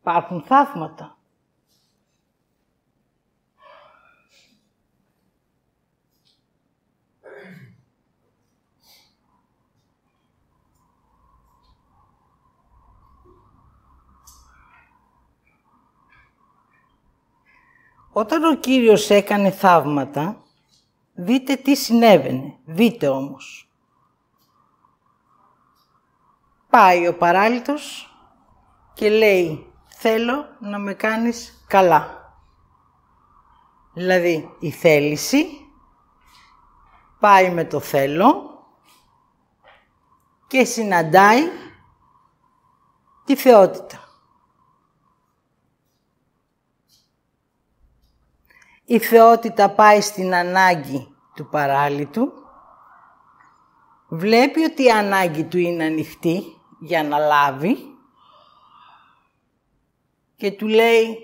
[0.00, 1.15] Υπάρχουν θαύματα.
[18.18, 20.42] Όταν ο Κύριος έκανε θαύματα,
[21.14, 22.58] δείτε τι συνέβαινε.
[22.64, 23.70] Δείτε όμως.
[26.70, 28.14] Πάει ο παράλυτος
[28.94, 32.32] και λέει θέλω να με κάνεις καλά.
[33.94, 35.46] Δηλαδή, η θέληση
[37.18, 38.64] πάει με το θέλω
[40.46, 41.42] και συναντάει
[43.24, 44.05] τη θεότητα.
[48.88, 52.32] Η θεότητα πάει στην ανάγκη του παράλυτου,
[54.08, 56.42] βλέπει ότι η ανάγκη του είναι ανοιχτή
[56.80, 57.76] για να λάβει
[60.36, 61.18] και του λέει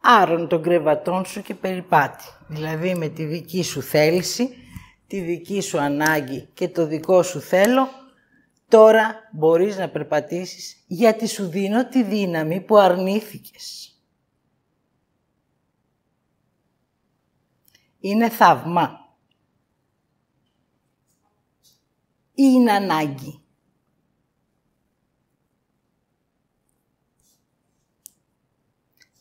[0.00, 2.24] άρον των κρεβατών σου και περιπάτη.
[2.46, 4.56] Δηλαδή με τη δική σου θέληση,
[5.06, 7.88] τη δική σου ανάγκη και το δικό σου θέλω,
[8.68, 13.95] τώρα μπορείς να περπατήσεις γιατί σου δίνω τη δύναμη που αρνήθηκες.
[18.06, 19.08] Είναι θαύμα.
[22.34, 23.44] Ή είναι ανάγκη.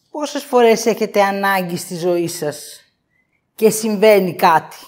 [0.10, 2.82] Πόσες φορές έχετε ανάγκη στη ζωή σας
[3.56, 4.86] και συμβαίνει κάτι;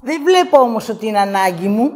[0.00, 1.92] Δεν βλέπω όμως ότι είναι ανάγκη μου.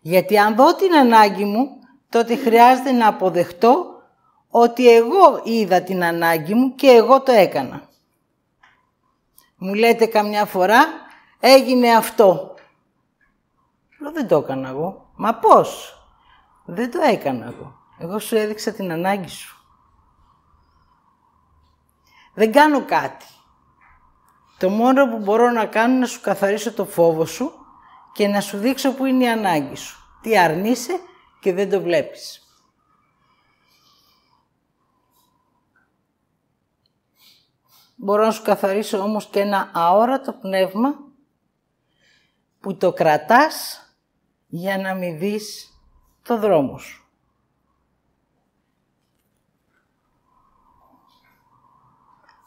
[0.00, 1.78] Γιατί αν δω την ανάγκη μου,
[2.08, 3.91] τότε χρειάζεται να αποδεχτώ
[4.54, 7.88] ότι εγώ είδα την ανάγκη μου και εγώ το έκανα.
[9.56, 10.84] Μου λέτε καμιά φορά,
[11.40, 12.54] έγινε αυτό.
[14.12, 15.10] Δεν το έκανα εγώ.
[15.16, 15.96] Μα πώς;
[16.64, 17.74] Δεν το έκανα εγώ.
[17.98, 19.56] Εγώ σου έδειξα την ανάγκη σου.
[22.34, 23.26] Δεν κάνω κάτι.
[24.58, 27.52] Το μόνο που μπορώ να κάνω είναι να σου καθαρίσω το φόβο σου
[28.12, 30.18] και να σου δείξω που είναι η ανάγκη σου.
[30.20, 31.00] Τι αρνείσαι
[31.40, 32.41] και δεν το βλέπεις.
[38.04, 40.94] Μπορώ να σου καθαρίσω όμως και ένα αόρατο πνεύμα
[42.60, 43.86] που το κρατάς
[44.46, 45.72] για να μην δεις
[46.22, 47.04] το δρόμο σου.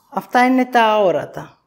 [0.10, 1.58] Αυτά είναι τα αόρατα.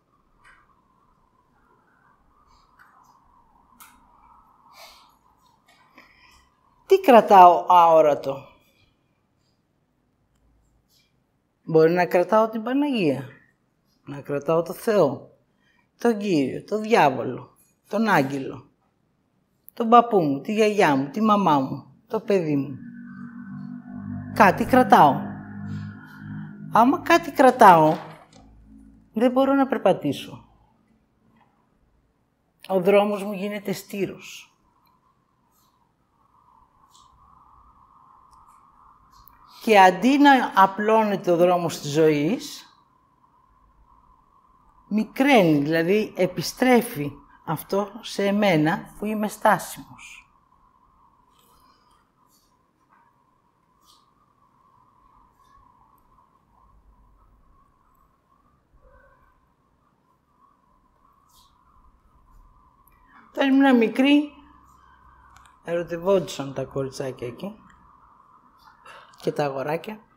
[6.87, 8.49] Τι κρατάω αόρατο;
[11.63, 13.38] Μπορεί να κρατάω την Παναγία,
[14.09, 15.31] να κρατάω το Θεό,
[15.99, 17.57] τον Κύριο, τον Διάβολο,
[17.89, 18.71] τον Άγγελο,
[19.75, 22.77] τον παππού μου, τη γιαγιά μου, τη μαμά μου, το παιδί μου.
[24.35, 25.15] Κάτι κρατάω.
[26.73, 27.97] Άμα κάτι κρατάω,
[29.13, 30.45] δεν μπορώ να περπατήσω.
[32.69, 34.53] Ο δρόμος μου γίνεται στήρος.
[39.69, 42.68] και αντί να απλώνεται ο δρόμος της ζωής,
[44.89, 47.13] μικραίνει, δηλαδή επιστρέφει
[47.45, 50.23] αυτό σε εμένα που είμαι στάσιμος.
[63.29, 64.33] Όταν ήμουν μικρή,
[65.65, 67.57] ερωτευόντουσαν τα κοριτσάκια εκεί
[69.17, 70.08] και τα αγοράκια.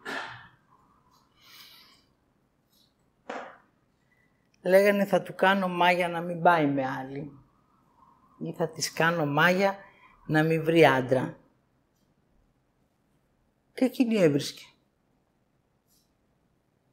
[4.61, 7.31] Λέγανε θα του κάνω μάγια να μην πάει με άλλη
[8.39, 9.75] ή θα της κάνω μάγια
[10.25, 11.37] να μην βρει άντρα.
[13.73, 14.65] Και εκείνη έβρισκε.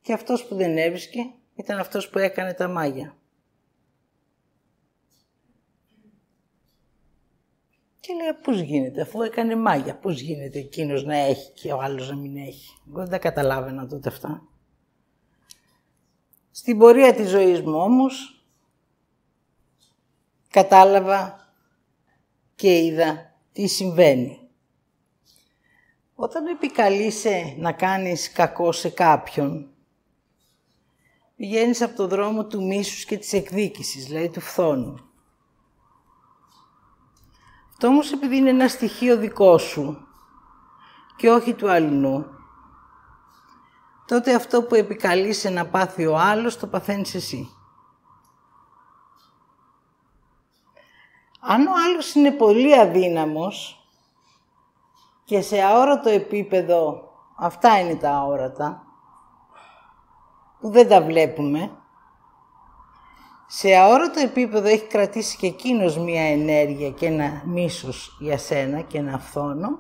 [0.01, 1.19] Και αυτός που δεν έβρισκε
[1.55, 3.16] ήταν αυτός που έκανε τα μάγια.
[8.01, 12.11] Και λέει, πώς γίνεται, αφού έκανε μάγια, πώς γίνεται εκείνος να έχει και ο άλλος
[12.11, 12.79] να μην έχει.
[12.89, 14.49] Εγώ δεν τα καταλάβαινα τότε αυτά.
[16.51, 18.45] Στην πορεία της ζωής μου όμως,
[20.51, 21.53] κατάλαβα
[22.55, 24.41] και είδα τι συμβαίνει.
[26.15, 29.71] Όταν επικαλείσαι να κάνεις κακό σε κάποιον,
[31.37, 35.09] πηγαίνεις από το δρόμο του μίσους και της εκδίκησης, δηλαδή του φθόνου.
[37.79, 40.07] Το όμως επειδή είναι ένα στοιχείο δικό σου
[41.17, 42.38] και όχι του αλληνού,
[44.09, 47.49] τότε αυτό που επικαλείσαι να πάθει ο άλλος, το παθαίνεις εσύ.
[51.41, 53.83] Αν ο άλλος είναι πολύ αδύναμος
[55.25, 58.83] και σε αόρατο επίπεδο, αυτά είναι τα αόρατα,
[60.61, 61.71] που δεν τα βλέπουμε,
[63.47, 68.99] σε αόρατο επίπεδο έχει κρατήσει και εκείνος μία ενέργεια και ένα μίσος για σένα και
[68.99, 69.79] ένα φθόνο,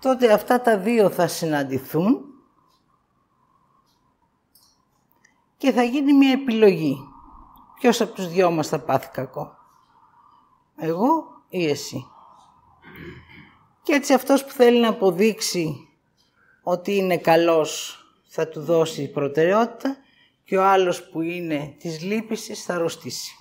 [0.00, 2.29] τότε αυτά τα δύο θα συναντηθούν
[5.60, 6.96] και θα γίνει μία επιλογή.
[7.80, 9.56] Ποιος από τους δυο μας θα πάθει κακό.
[10.76, 12.06] Εγώ ή εσύ.
[13.82, 15.88] Και έτσι αυτός που θέλει να αποδείξει
[16.62, 17.98] ότι είναι καλός
[18.28, 19.96] θα του δώσει προτεραιότητα
[20.44, 23.34] και ο άλλος που είναι της λύπησης θα αρρωστήσει.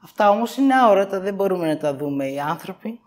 [0.00, 3.00] Αυτά όμως είναι αόρατα, δεν μπορούμε να τα δούμε οι άνθρωποι.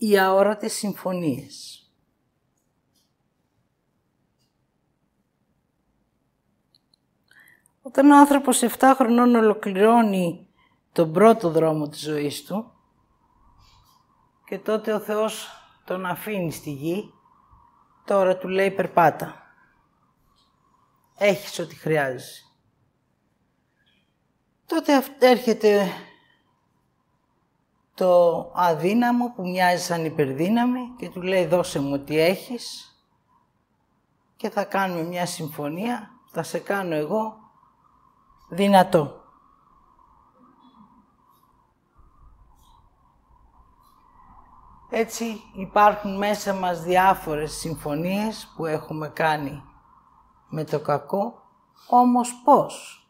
[0.00, 1.82] Οι αόρατες συμφωνίες.
[7.82, 10.48] Όταν ο άνθρωπος 7 χρονών ολοκληρώνει
[10.92, 12.72] τον πρώτο δρόμο της ζωής του
[14.44, 15.48] και τότε ο Θεός
[15.84, 17.12] τον αφήνει στη γη,
[18.04, 19.42] τώρα του λέει περπάτα.
[21.18, 22.42] Έχεις ό,τι χρειάζεσαι.
[24.66, 25.90] Τότε έρχεται
[27.98, 32.92] το αδύναμο που μοιάζει σαν υπερδύναμη και του λέει δώσε μου ό,τι έχεις
[34.36, 37.36] και θα κάνουμε μια συμφωνία, θα σε κάνω εγώ
[38.48, 39.22] δυνατό.
[44.90, 49.62] Έτσι υπάρχουν μέσα μας διάφορες συμφωνίες που έχουμε κάνει
[50.48, 51.42] με το κακό,
[51.88, 53.02] όμως πώς.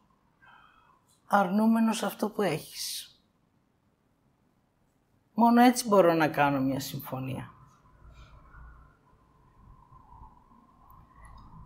[1.26, 3.07] Αρνούμενος αυτό που έχεις.
[5.40, 7.50] Μόνο έτσι μπορώ να κάνω μια συμφωνία.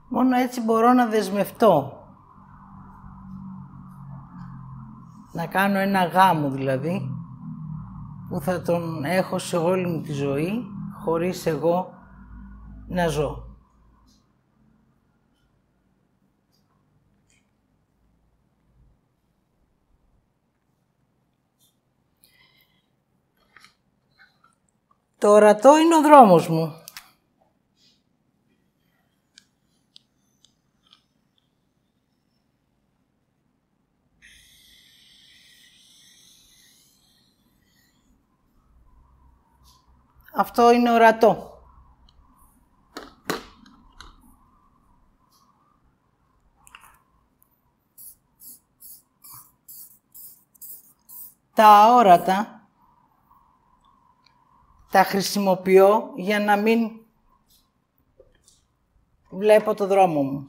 [0.09, 1.93] Μόνο έτσι μπορώ να δεσμευτώ
[5.33, 7.11] να κάνω ένα γάμο δηλαδή,
[8.29, 10.65] που θα τον έχω σε όλη μου τη ζωή,
[11.01, 11.93] χωρίς εγώ
[12.89, 13.52] να ζω.
[25.23, 26.75] Το ορατό είναι ο δρόμος μου.
[40.35, 41.63] Αυτό είναι ορατό.
[51.55, 52.62] Τα αόρατα
[54.93, 56.91] τα χρησιμοποιώ για να μην
[59.31, 60.47] βλέπω το δρόμο μου.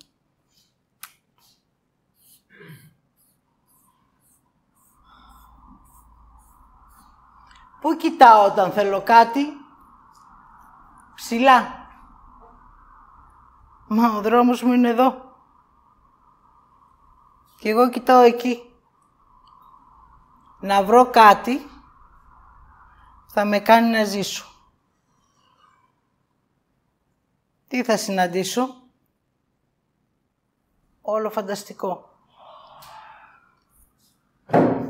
[7.82, 9.46] Πού κοιτάω όταν θέλω κάτι,
[11.16, 11.88] ψηλά.
[13.88, 15.36] Μα ο δρόμος μου είναι εδώ.
[17.60, 18.74] Και εγώ κοιτάω εκεί.
[20.60, 21.68] Να βρω κάτι
[23.36, 24.46] θα με κάνει να ζήσω.
[27.68, 28.82] Τι θα συναντήσω;
[31.02, 32.10] Όλο φανταστικό.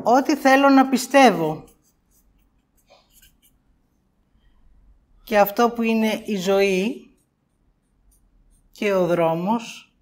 [0.04, 1.64] Ό,τι θέλω να πιστεύω.
[5.24, 7.16] Και αυτό που είναι η ζωή
[8.72, 9.93] και ο δρόμος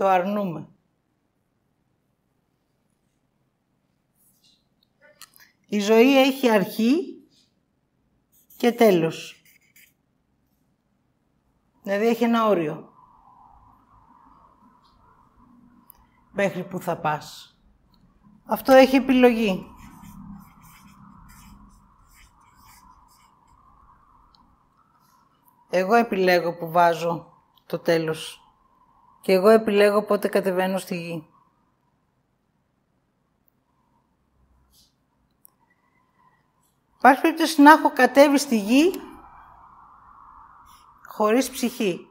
[0.00, 0.68] το αρνούμε.
[5.66, 7.24] Η ζωή έχει αρχή
[8.56, 9.42] και τέλος.
[11.82, 12.92] Δηλαδή έχει ένα όριο.
[16.32, 17.56] Μέχρι που θα πας.
[18.44, 19.66] Αυτό έχει επιλογή.
[25.70, 28.39] Εγώ επιλέγω που βάζω το τέλος.
[29.20, 31.28] Και εγώ επιλέγω πότε κατεβαίνω στη γη.
[36.96, 39.00] Υπάρχει περίπτωση να έχω κατέβει στη γη
[41.06, 42.10] χωρίς ψυχή.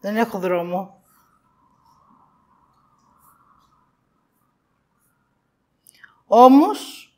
[0.00, 1.02] Δεν έχω δρόμο.
[6.26, 7.12] Όμως,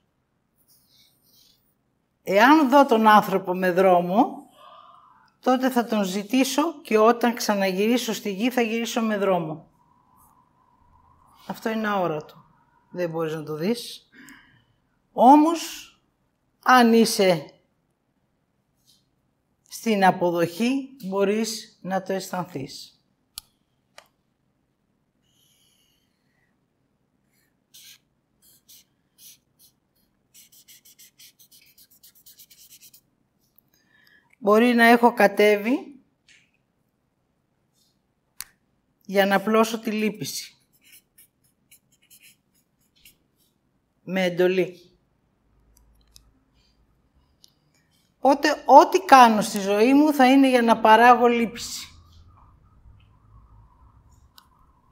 [2.22, 4.45] εάν δω τον άνθρωπο με δρόμο,
[5.46, 9.70] τότε θα τον ζητήσω και όταν ξαναγυρίσω στη γη θα γυρίσω με δρόμο.
[11.46, 12.44] Αυτό είναι αόρατο.
[12.90, 14.08] Δεν μπορείς να το δεις.
[15.12, 15.60] Όμως,
[16.62, 17.54] αν είσαι
[19.68, 22.95] στην αποδοχή, μπορείς να το αισθανθείς.
[34.46, 36.00] Μπορεί να έχω κατέβει
[39.04, 40.56] για να πλώσω τη λύπηση.
[44.02, 44.98] Με εντολή.
[48.18, 51.88] Οπότε ό,τι κάνω στη ζωή μου θα είναι για να παράγω λύπηση.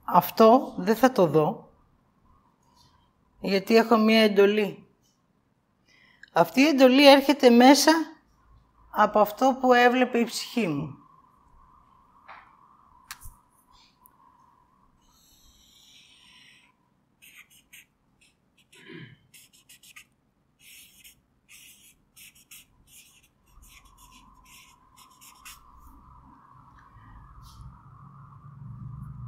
[0.04, 1.72] Αυτό δεν θα το δω,
[3.40, 4.86] γιατί έχω μία εντολή.
[6.32, 8.13] Αυτή η εντολή έρχεται μέσα
[8.96, 10.98] από αυτό που έβλεπε η ψυχή μου.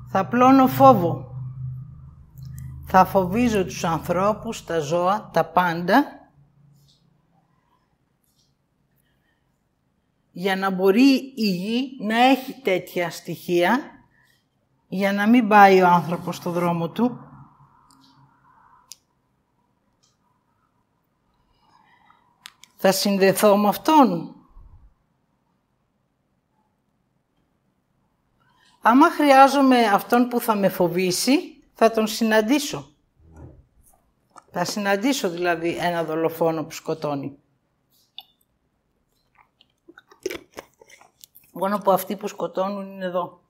[0.09, 1.31] Θα πλώνω φόβο.
[2.87, 6.05] Θα φοβίζω τους ανθρώπους, τα ζώα, τα πάντα,
[10.39, 13.80] για να μπορεί η γη να έχει τέτοια στοιχεία,
[14.89, 17.20] για να μην πάει ο άνθρωπος στο δρόμο του.
[22.76, 24.34] Θα συνδεθώ με Αυτόν.
[28.80, 32.91] Άμα χρειάζομαι αυτόν που θα με φοβήσει, θα τον συναντήσω.
[34.51, 37.39] Θα συναντήσω δηλαδή ένα δολοφόνο που σκοτώνει.
[41.59, 43.41] Μόνο που αυτοί που σκοτώνουν είναι εδώ.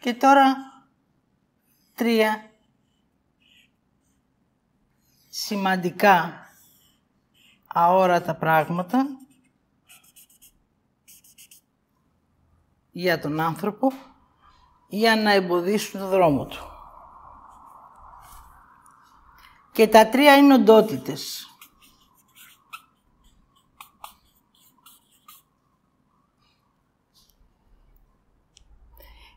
[0.00, 0.56] Και τώρα
[1.94, 2.50] τρία
[5.28, 6.46] σημαντικά
[7.66, 9.06] αόρατα πράγματα
[12.90, 13.92] για τον άνθρωπο
[14.88, 16.70] για να εμποδίσουν το δρόμο του.
[19.72, 21.50] Και τα τρία είναι οντότητες.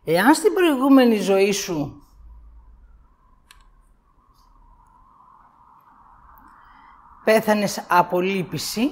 [0.03, 2.03] Εάν στην προηγούμενη ζωή σου
[7.23, 8.89] πέθανες από λύπηση,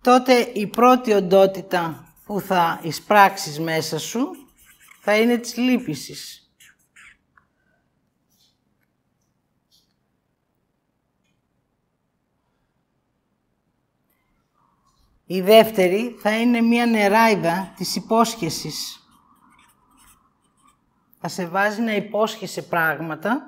[0.00, 4.30] τότε η πρώτη οντότητα που θα εισπράξεις μέσα σου
[5.00, 6.52] θα είναι της λύπησης.
[15.26, 19.08] Η δεύτερη θα είναι μία νεράιδα της υπόσχεσης.
[21.20, 23.40] Θα σε βάζει να υπόσχεσαι πράγματα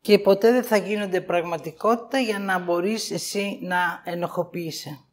[0.00, 5.04] και ποτέ δεν θα γίνονται πραγματικότητα για να μπορείς εσύ να ενοχοποιείσαι.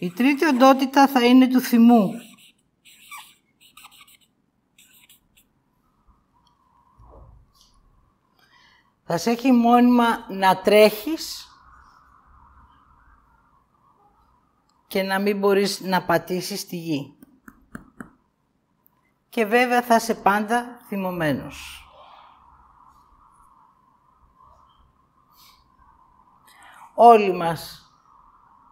[0.00, 2.12] Η τρίτη οντότητα θα είναι του θυμού.
[9.04, 11.48] Θα σε έχει μόνιμα να τρέχεις
[14.86, 17.18] και να μην μπορείς να πατήσεις τη γη.
[19.28, 21.84] Και βέβαια θα είσαι πάντα θυμωμένος.
[26.94, 27.89] Όλοι μας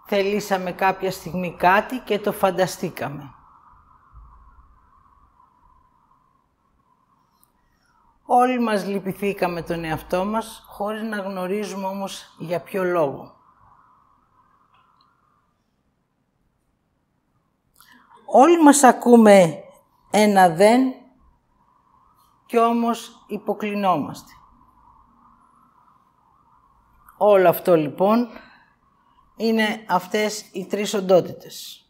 [0.09, 3.33] θελήσαμε κάποια στιγμή κάτι και το φανταστήκαμε.
[8.25, 13.37] Όλοι μας λυπηθήκαμε τον εαυτό μας, χωρίς να γνωρίζουμε όμως για ποιο λόγο.
[18.25, 19.63] Όλοι μας ακούμε
[20.11, 20.95] ένα δεν
[22.47, 24.33] και όμως υποκλεινόμαστε.
[27.17, 28.29] Όλο αυτό λοιπόν
[29.39, 31.83] είναι αυτές οι τρεις οντότητες.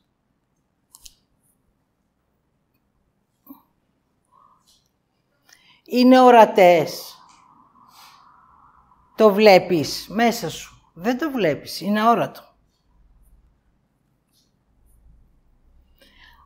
[5.84, 7.16] Είναι ορατές.
[9.16, 10.90] Το βλέπεις μέσα σου.
[10.94, 11.80] Δεν το βλέπεις.
[11.80, 12.42] Είναι αόρατο.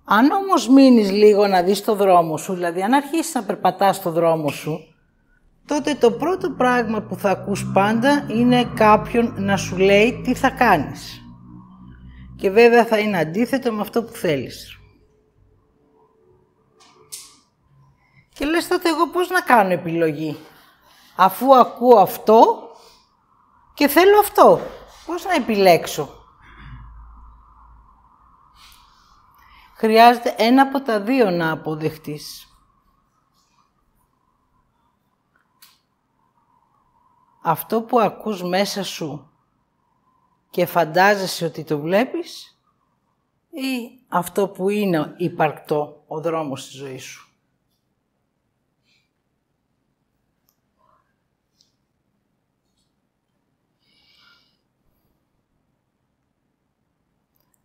[0.04, 4.10] Αν όμως μείνεις λίγο να δεις το δρόμο σου, δηλαδή αν αρχίσεις να περπατάς το
[4.10, 4.91] δρόμο σου,
[5.66, 10.50] τότε το πρώτο πράγμα που θα ακούς πάντα είναι κάποιον να σου λέει τι θα
[10.50, 11.20] κάνεις.
[12.36, 14.76] Και βέβαια θα είναι αντίθετο με αυτό που θέλεις.
[18.34, 20.38] Και λες τότε εγώ πώς να κάνω επιλογή.
[21.16, 22.68] Αφού ακούω αυτό
[23.74, 24.60] και θέλω αυτό.
[25.06, 26.22] Πώς να επιλέξω.
[29.76, 32.51] Χρειάζεται ένα από τα δύο να αποδεχτείς.
[37.42, 39.30] Αυτό που ακούς μέσα σου
[40.50, 42.58] και φαντάζεσαι ότι το βλέπεις
[43.50, 47.26] ή αυτό που είναι υπαρκτό ο δρόμος της ζωής σου;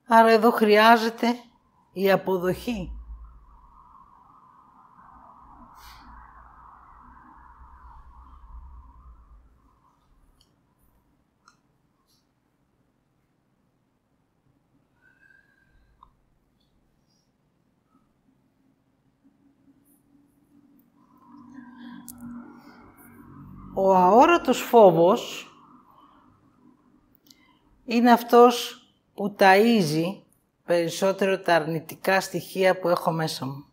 [0.10, 1.40] Άρα εδώ χρειάζεται
[1.94, 2.97] η αποδοχή.
[23.80, 25.52] Ο αόρατος φόβος
[27.86, 28.82] είναι αυτός
[29.14, 30.22] που ταΐζει
[30.66, 33.66] περισσότερο τα αρνητικά στοιχεία που έχω μέσα μου.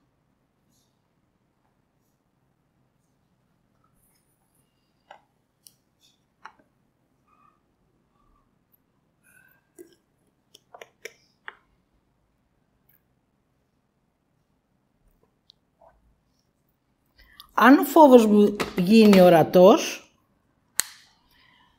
[17.54, 20.12] Αν ο φόβος μου γίνει ορατός,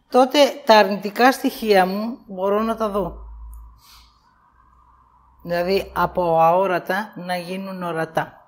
[0.10, 3.18] τότε τα αρνητικά στοιχεία μου μπορώ να τα δω.
[5.42, 8.40] Δηλαδή από αόρατα να γίνουν ορατά.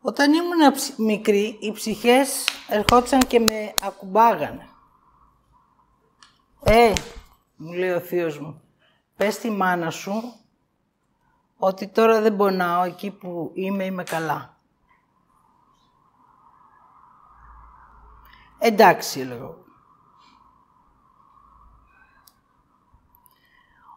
[0.00, 4.71] Όταν ήμουν μικρή, οι ψυχές ερχόντουσαν και με ακουμπάγανε.
[6.62, 6.92] «Ε»,
[7.56, 8.62] μου λέει ο θείος μου,
[9.16, 10.22] «πες τη μάνα σου
[11.56, 14.56] ότι τώρα δεν πονάω εκεί που είμαι, είμαι καλά».
[18.58, 19.54] Εντάξει, έλεγα.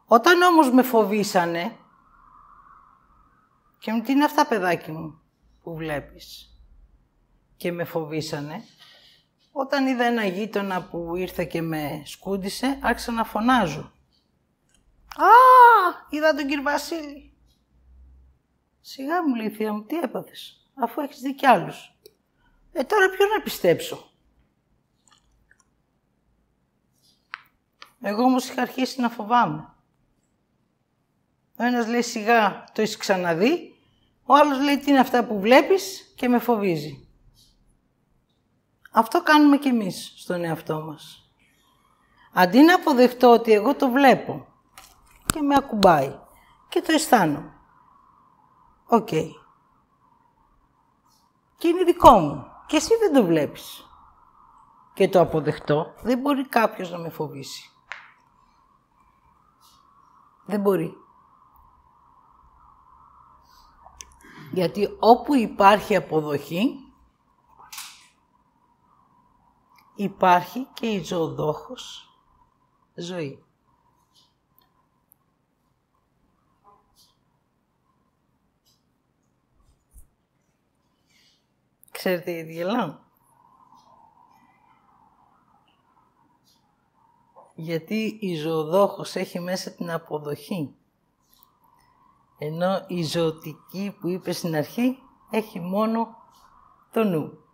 [0.05, 1.78] Όταν όμως με φοβήσανε,
[3.78, 5.22] και μου τι είναι αυτά παιδάκι μου
[5.63, 6.59] που βλέπεις,
[7.57, 8.63] και με φοβήσανε,
[9.58, 13.91] όταν είδα ένα γείτονα που ήρθε και με σκούντισε, άρχισα να φωνάζω.
[15.16, 15.28] «Α,
[16.10, 17.34] είδα τον κύριο Βασίλη».
[18.82, 21.95] Σιγά μου λέει η θεία μου, τι έπαθες, αφού έχεις δει κι άλλους.
[22.72, 24.12] Ε, τώρα ποιον να πιστέψω.
[28.01, 29.74] Εγώ όμως είχα αρχίσει να φοβάμαι.
[31.58, 33.76] Ο ένας λέει σιγά το έχεις ξαναδεί,
[34.24, 37.05] ο άλλος λέει τι είναι αυτά που βλέπεις και με φοβίζει.
[38.97, 41.29] Αυτό κάνουμε κι εμείς στον εαυτό μας.
[42.33, 44.47] Αντί να αποδεχτώ ότι εγώ το βλέπω
[45.25, 46.19] και με ακουμπάει
[46.69, 47.53] και το αισθάνομαι.
[48.87, 49.07] Οκ.
[51.57, 52.45] Και είναι δικό μου.
[52.65, 53.89] Και εσύ δεν το βλέπεις.
[54.93, 55.93] Και το αποδεχτώ.
[56.01, 57.69] Δεν μπορεί κάποιος να με φοβήσει.
[60.45, 60.93] Δεν μπορεί.
[64.51, 66.84] Γιατί όπου υπάρχει αποδοχή,
[69.95, 72.09] υπάρχει και η ζωοδόχος
[72.95, 73.43] ζωή.
[81.91, 82.97] Ξέρετε γιατί γελάω;
[87.55, 90.75] Γιατί η ζωοδόχος έχει μέσα την αποδοχή.
[92.37, 96.15] Ενώ η ζωτική που είπε στην αρχή έχει μόνο
[96.91, 97.44] το νου.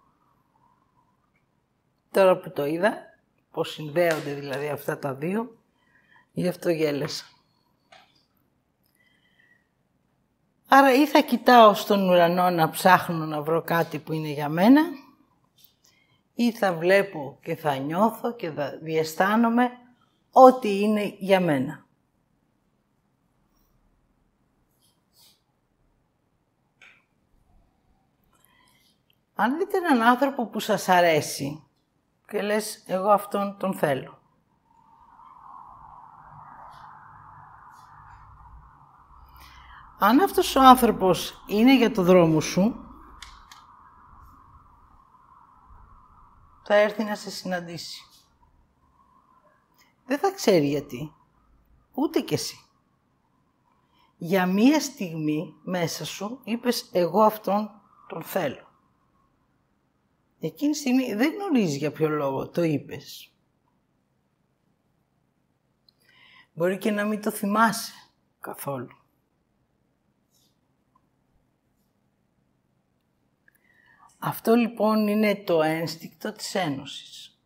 [2.12, 2.98] Τώρα που το είδα,
[3.52, 5.58] πως συνδέονται δηλαδή αυτά τα δύο,
[6.32, 7.26] γι' αυτό γέλασα.
[10.68, 14.82] Άρα ή θα κοιτάω στον ουρανό να ψάχνω να βρω κάτι που είναι για μένα,
[16.34, 19.70] ή θα βλέπω και θα νιώθω και θα διαισθάνομαι
[20.32, 21.86] ό,τι είναι για μένα.
[29.36, 31.64] Αν δείτε έναν άνθρωπο που σας αρέσει
[32.32, 34.20] και λες εγώ αυτόν τον θέλω.
[40.00, 42.76] Αν αυτός ο άνθρωπος είναι για το δρόμο σου,
[46.64, 48.06] θα έρθει να σε συναντήσει.
[50.06, 51.14] Δεν θα ξέρει γιατί.
[51.94, 52.66] Ούτε κι εσύ.
[54.18, 57.72] Για μία στιγμή μέσα σου είπες εγώ αυτόν
[58.08, 58.71] τον θέλω.
[60.44, 63.34] Εκείνη τη στιγμή δεν γνωρίζει για ποιο λόγο το είπες.
[66.54, 67.94] Μπορεί και να μην το θυμάσαι
[68.40, 68.96] καθόλου.
[74.20, 77.40] Αυτό λοιπόν είναι το ένστικτο της Ένωσης.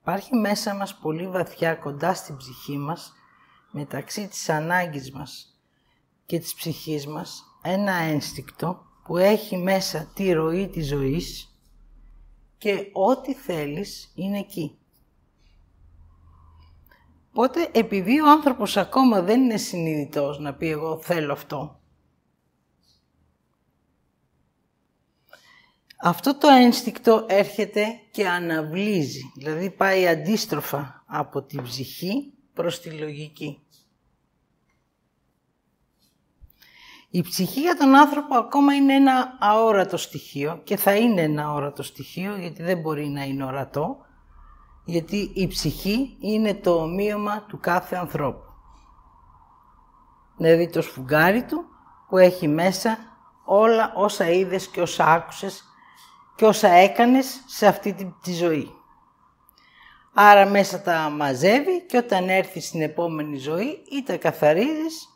[0.00, 3.12] Υπάρχει μέσα μας πολύ βαθιά κοντά στην ψυχή μας,
[3.70, 5.60] μεταξύ της ανάγκης μας
[6.26, 11.58] και της ψυχής μας, ένα ένστικτο που έχει μέσα τη ροή της ζωής
[12.58, 14.78] και ό,τι θέλεις είναι εκεί.
[17.30, 21.80] Οπότε επειδή ο άνθρωπος ακόμα δεν είναι συνειδητός να πει εγώ θέλω αυτό,
[26.00, 33.62] αυτό το ένστικτο έρχεται και αναβλύζει, δηλαδή πάει αντίστροφα από την ψυχή προς τη λογική.
[37.12, 41.82] Η ψυχή για τον άνθρωπο ακόμα είναι ένα αόρατο στοιχείο και θα είναι ένα αόρατο
[41.82, 43.96] στοιχείο γιατί δεν μπορεί να είναι ορατό,
[44.84, 48.44] γιατί η ψυχή είναι το ομοίωμα του κάθε ανθρώπου.
[50.36, 51.64] Δηλαδή το σφουγγάρι του
[52.08, 52.98] που έχει μέσα
[53.44, 55.64] όλα όσα είδες και όσα άκουσες
[56.36, 58.70] και όσα έκανες σε αυτή τη ζωή.
[60.14, 65.09] Άρα μέσα τα μαζεύει και όταν έρθει στην επόμενη ζωή ή τα καθαρίζεις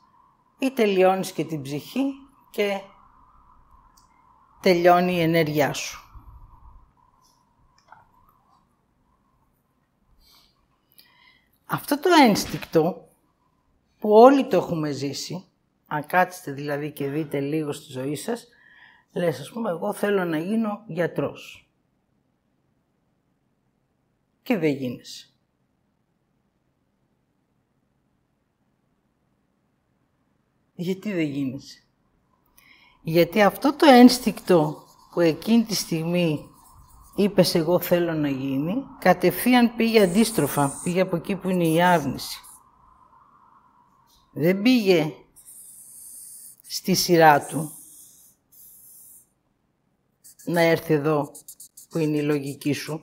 [0.65, 2.13] ή τελειώνεις και την ψυχή
[2.51, 2.81] και
[4.61, 5.99] τελειώνει η ενέργειά σου.
[11.65, 13.09] Αυτό το ένστικτο
[13.99, 15.45] που όλοι το έχουμε ζήσει,
[15.87, 18.49] αν κάτσετε δηλαδή και δείτε λίγο στη ζωή σας,
[19.13, 21.69] λες ας πούμε εγώ θέλω να γίνω γιατρός.
[24.43, 25.34] Και δεν γίνεσαι.
[30.75, 31.83] Γιατί δεν γίνεσαι;
[33.03, 36.49] Γιατί αυτό το ένστικτο που εκείνη τη στιγμή
[37.15, 42.39] είπες εγώ θέλω να γίνει, κατευθείαν πήγε αντίστροφα, πήγε από εκεί που είναι η άρνηση.
[44.33, 45.15] Δεν πήγε
[46.63, 47.73] στη σειρά του
[50.45, 51.33] να έρθει εδώ
[51.89, 53.01] που είναι η λογική σου.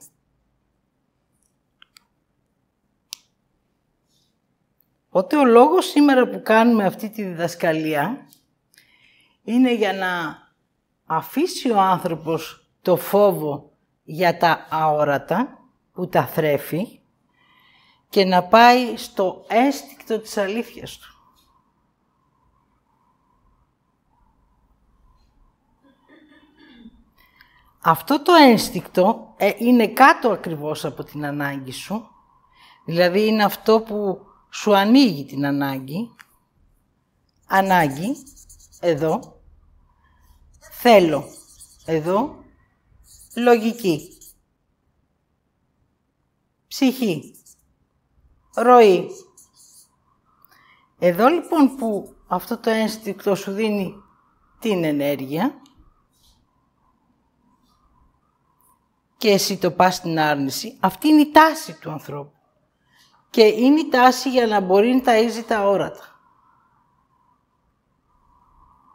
[5.14, 8.26] Οπότε ο λόγος σήμερα που κάνουμε αυτή τη διδασκαλία
[9.42, 10.38] είναι για να
[11.06, 15.58] αφήσει ο άνθρωπος το φόβο για τα αόρατα
[15.92, 17.00] που τα θρέφει
[18.08, 21.08] και να πάει στο αίσθηκτο της αλήθειας του.
[27.82, 32.08] Αυτό το ένστικτο ε, είναι κάτω ακριβώς από την ανάγκη σου,
[32.84, 36.14] δηλαδή είναι αυτό που σου ανοίγει την ανάγκη,
[37.46, 38.16] ανάγκη,
[38.80, 39.40] εδώ,
[40.70, 41.24] θέλω,
[41.84, 42.44] εδώ,
[43.36, 44.18] λογική,
[46.68, 47.34] ψυχή,
[48.54, 49.08] ροή.
[50.98, 53.94] Εδώ λοιπόν που αυτό το ένστικτο σου δίνει
[54.58, 55.62] την ενέργεια
[59.16, 62.41] και εσύ το πας στην άρνηση, αυτή είναι η τάση του ανθρώπου.
[63.32, 66.20] Και είναι η τάση για να μπορεί να ταΐζει τα όρατα.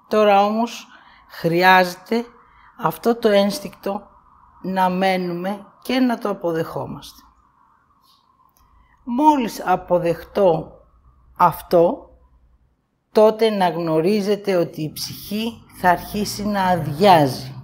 [0.08, 0.88] Τώρα όμως
[1.28, 2.26] χρειάζεται
[2.78, 4.08] αυτό το ένστικτο
[4.62, 7.22] να μένουμε και να το αποδεχόμαστε.
[9.04, 10.72] Μόλις αποδεχτώ
[11.38, 12.10] αυτό,
[13.12, 17.57] τότε να γνωρίζετε ότι η ψυχή θα αρχίσει να αδειάζει.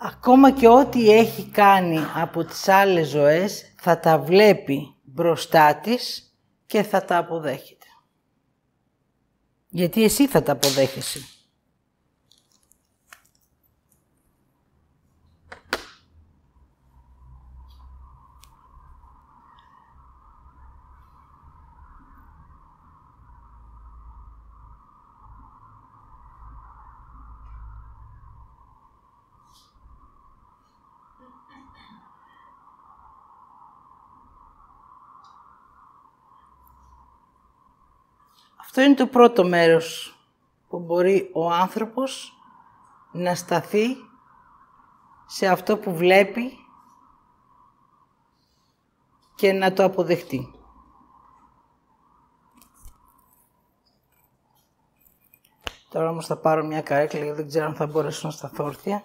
[0.00, 6.32] Ακόμα και ό,τι έχει κάνει από τις άλλες ζωές θα τα βλέπει μπροστά της
[6.66, 7.86] και θα τα αποδέχεται.
[9.68, 11.20] Γιατί εσύ θα τα αποδέχεσαι.
[38.78, 40.18] Αυτό είναι το πρώτο μέρος
[40.68, 42.32] που μπορεί ο άνθρωπος
[43.12, 43.86] να σταθεί
[45.26, 46.52] σε αυτό που βλέπει
[49.34, 50.54] και να το αποδεχτεί.
[55.88, 59.02] Τώρα όμως θα πάρω μια καρέκλα γιατί δεν ξέρω αν θα μπορέσω να σταθώ όρθια.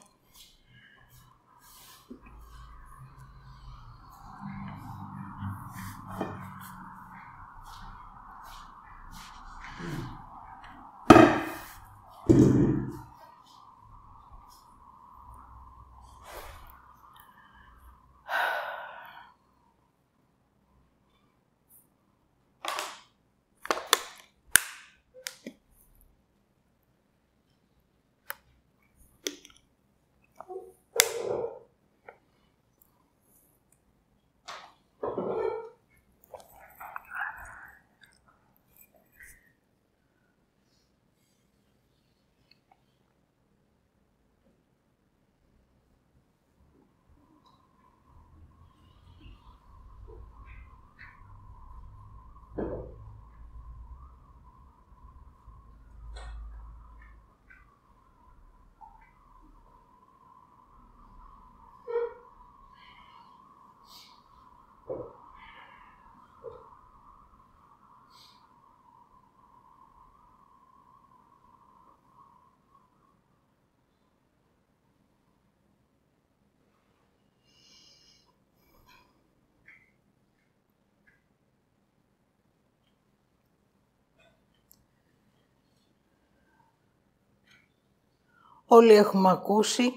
[88.73, 89.93] Όλοι έχουμε ακούσει.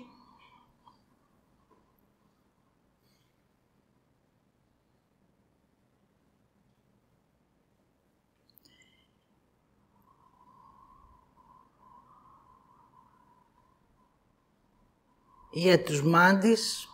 [15.51, 16.89] Για τους μάντις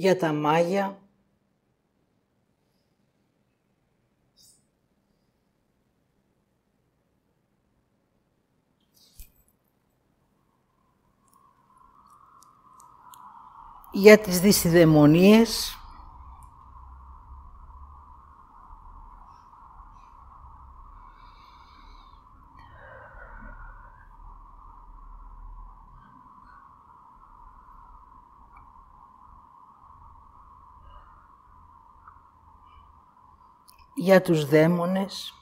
[0.00, 0.98] για τα μάγια,
[13.92, 15.79] για τις δυσιδαιμονίες,
[34.10, 35.34] για τους δαίμονες,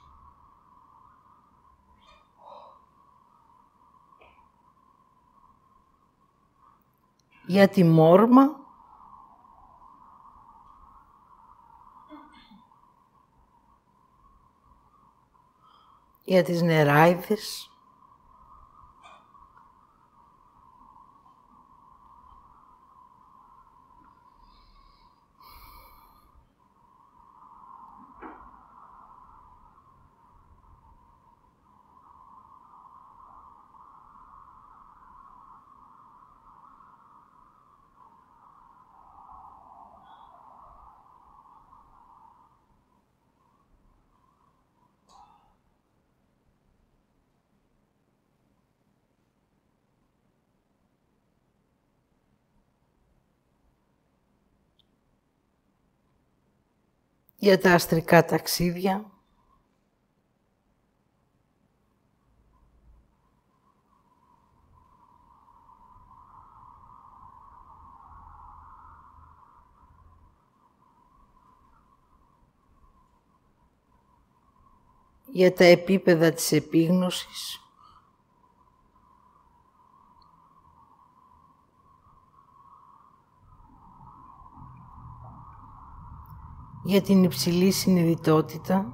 [7.46, 8.56] για τη μόρμα,
[16.24, 17.70] για τις νεράιδες,
[57.41, 59.11] για τα αστρικά ταξίδια,
[75.32, 77.61] για τα επίπεδα της επίγνωσης,
[86.89, 88.93] για την υψηλή συνειδητότητα,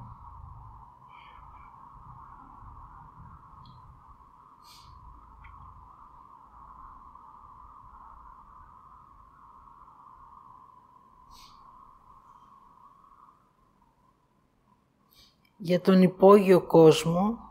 [15.57, 17.43] για τον υπόγειο κόσμο που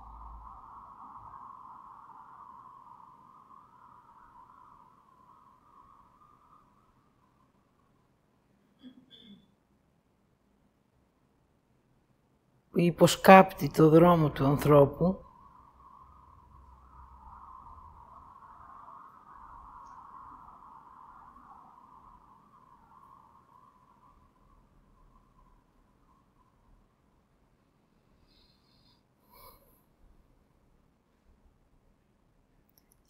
[12.75, 15.25] υποσκάπτει το δρόμο του ανθρώπου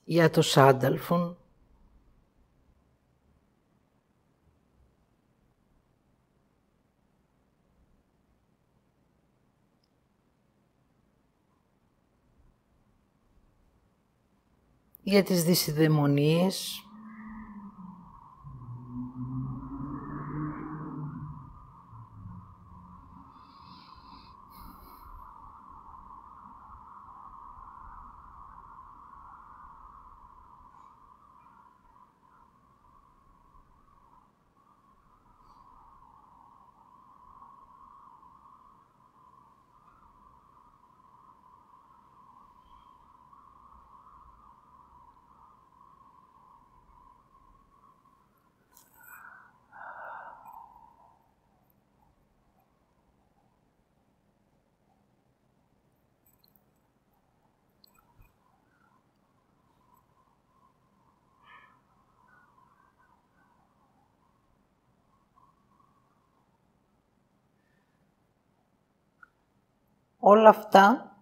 [0.05, 1.37] για το Σάνταλφον
[15.05, 16.85] για τις δυσιδαιμονίες,
[70.27, 71.17] όλα αυτά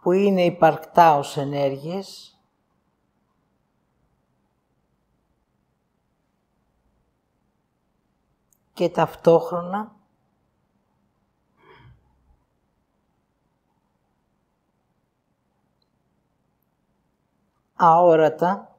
[0.00, 2.38] που είναι υπαρκτά ως ενέργειες
[8.72, 9.96] και ταυτόχρονα
[17.74, 18.71] αόρατα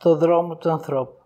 [0.00, 1.22] στο δρόμο του ανθρώπου.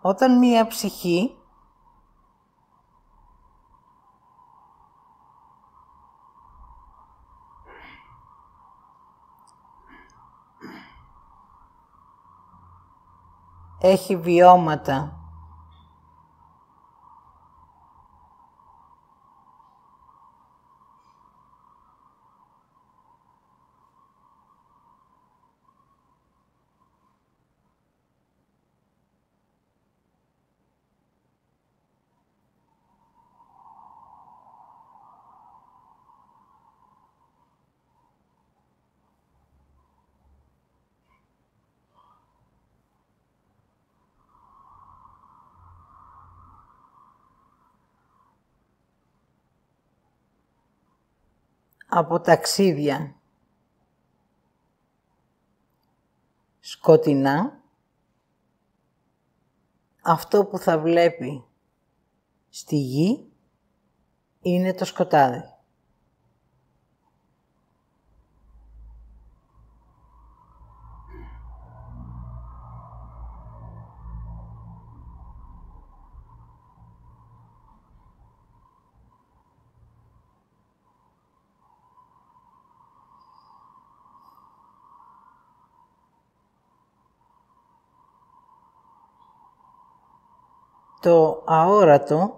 [0.00, 1.41] Όταν μία ψυχή
[13.82, 15.21] έχει βιώματα.
[51.94, 53.16] Από ταξίδια
[56.60, 57.62] σκοτεινά,
[60.02, 61.44] αυτό που θα βλέπει
[62.48, 63.32] στη γη
[64.40, 65.51] είναι το σκοτάδι.
[91.02, 92.36] το αόρατο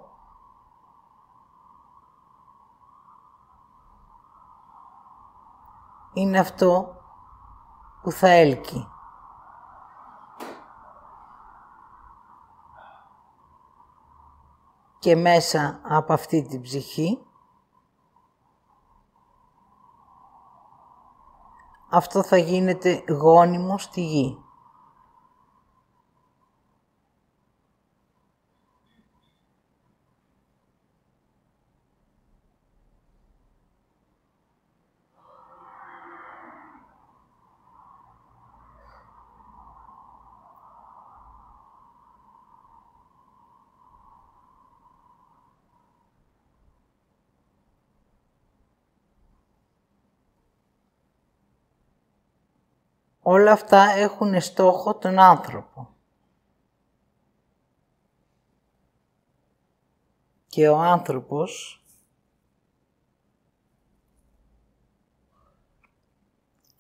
[6.13, 6.97] είναι αυτό
[8.03, 8.89] που θα έλκει.
[14.99, 17.27] Και μέσα από αυτή την ψυχή
[21.91, 24.44] αυτό θα γίνεται γόνιμο στη γη.
[53.27, 55.89] Όλα αυτά έχουν στόχο τον άνθρωπο.
[60.47, 61.85] Και ο άνθρωπος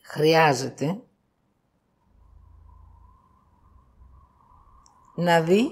[0.03, 1.03] χρειάζεται
[5.15, 5.71] να δει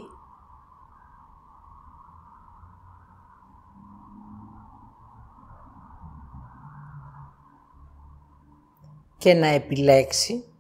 [9.19, 10.52] και να επιλέξει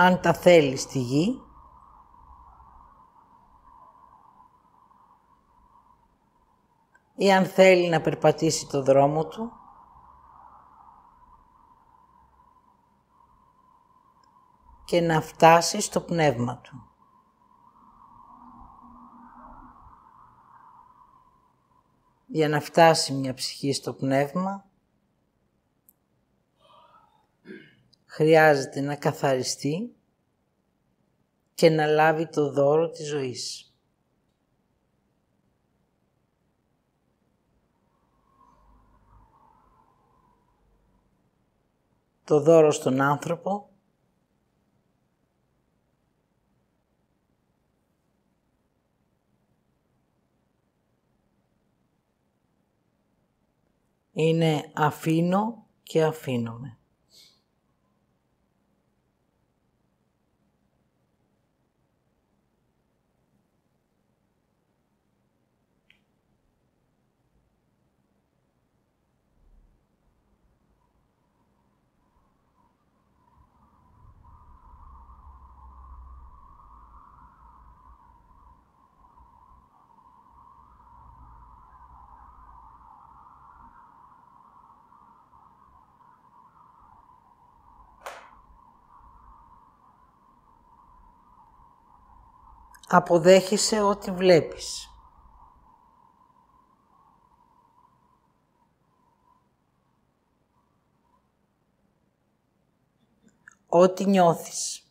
[0.00, 1.42] αν τα θέλει στη γη,
[7.14, 9.52] ή αν θέλει να περπατήσει το δρόμο του,
[14.84, 16.82] και να φτάσει στο πνεύμα του.
[22.26, 24.67] Για να φτάσει μια ψυχή στο πνεύμα,
[28.18, 29.96] χρειάζεται να καθαριστεί
[31.54, 33.74] και να λάβει το δώρο της ζωής.
[42.24, 43.70] Το δώρο στον άνθρωπο
[54.12, 56.77] είναι αφήνω και αφήνομαι.
[92.88, 94.88] Αποδέχεσαι ό,τι βλέπεις.
[103.66, 104.82] Ό,τι νιώθεις.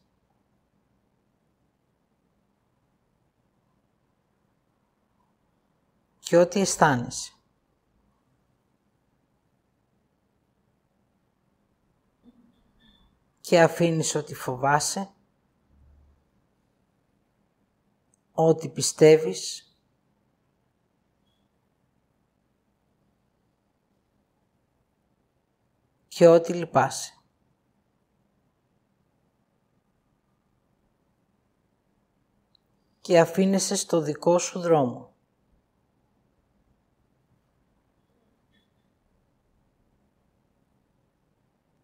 [6.19, 7.31] Και ό,τι αισθάνεσαι.
[13.41, 15.16] Και αφήνεις ό,τι φοβάσαι
[18.39, 19.77] ό,τι πιστεύεις
[26.07, 27.11] και ό,τι λυπάσαι.
[33.01, 35.15] Και αφήνεσαι στο δικό σου δρόμο.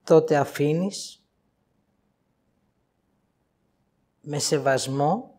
[0.03, 1.25] Τότε αφήνεις
[4.21, 5.32] με σεβασμό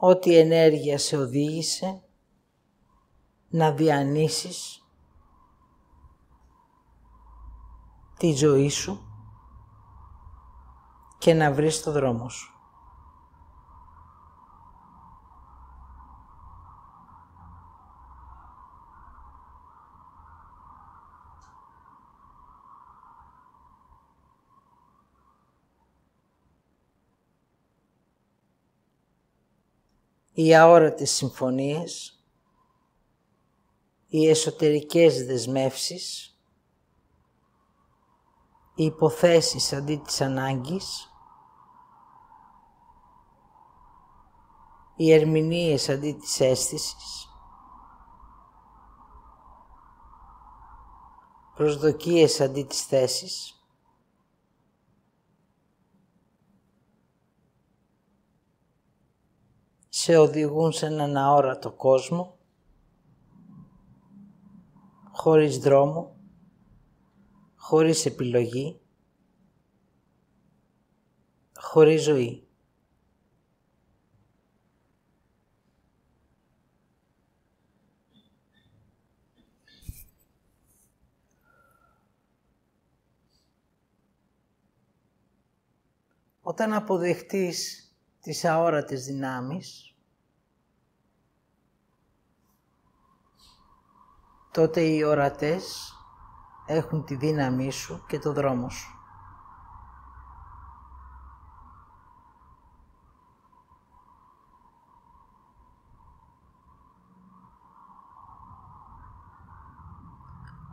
[0.00, 2.02] ό,τι ενέργεια σε οδήγησε
[3.48, 4.86] να διανύσεις
[8.18, 9.00] τη ζωή σου
[11.18, 12.57] και να βρεις το δρόμο σου.
[30.40, 32.22] Οι αόρατες συμφωνίες,
[34.06, 36.36] οι εσωτερικές δεσμεύσεις,
[38.74, 41.12] οι υποθέσεις αντί της ανάγκης,
[44.96, 47.28] οι ερμηνείες αντί της αίσθησης,
[51.54, 53.57] προσδοκίες αντί της θέσης,
[60.00, 62.38] σε οδηγούν σε έναν αόρατο κόσμο,
[65.12, 66.16] χωρίς δρόμο,
[67.56, 68.80] χωρίς επιλογή,
[71.54, 72.48] χωρίς ζωή.
[86.40, 87.82] Όταν αποδεχτείς
[88.20, 89.87] τις αόρατες δυνάμεις,
[94.50, 95.92] τότε οι ορατές
[96.66, 98.92] έχουν τη δύναμή σου και το δρόμο σου.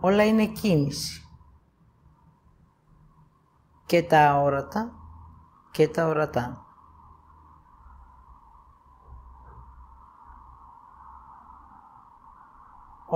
[0.06, 1.20] Όλα είναι κίνηση.
[3.86, 4.92] Και τα αόρατα
[5.72, 6.65] και τα ορατά.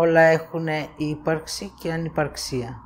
[0.02, 0.68] Όλα έχουν
[0.98, 2.82] ύπαρξη και ανυπαρξία.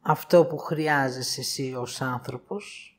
[0.00, 2.98] Αυτό που χρειάζεσαι εσύ ως άνθρωπος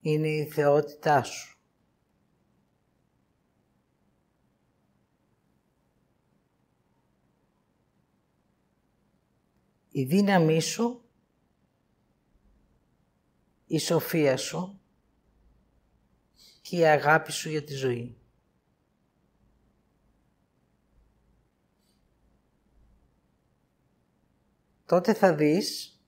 [0.00, 1.57] είναι η θεότητά σου.
[9.98, 11.04] Η δύναμή σου,
[13.66, 14.80] η σοφία σου
[16.60, 18.18] και η αγάπη σου για τη ζωή.
[24.86, 26.00] Τότε θα δεις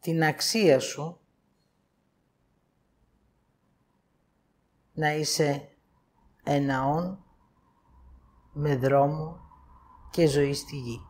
[0.00, 1.20] την αξία σου
[4.92, 5.76] να είσαι
[6.42, 7.24] εναόν
[8.52, 9.40] με δρόμο
[10.10, 11.09] και ζωή στη γη.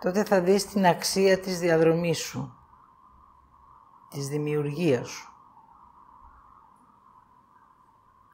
[0.00, 2.54] Τότε θα δεις την αξία της διαδρομής σου,
[4.10, 5.32] της δημιουργίας σου,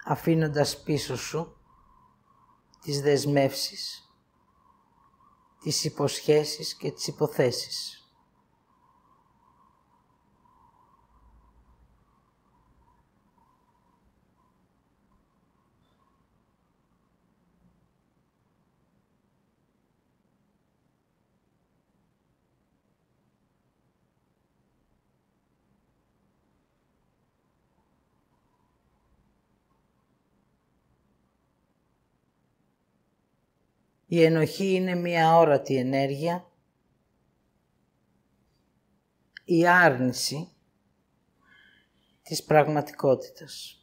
[0.05, 1.57] αφήνοντας πίσω σου
[2.81, 4.07] τις δεσμεύσεις
[5.61, 8.06] τις υποσχέσεις και τις υποθέσεις.
[34.07, 36.51] Η ενοχή είναι μία όρατη ενέργεια.
[39.45, 40.49] Η άρνηση
[42.23, 43.81] της πραγματικότητας.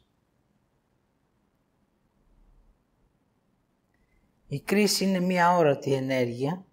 [4.46, 6.66] Η κρίση είναι μία όρατη ενέργεια.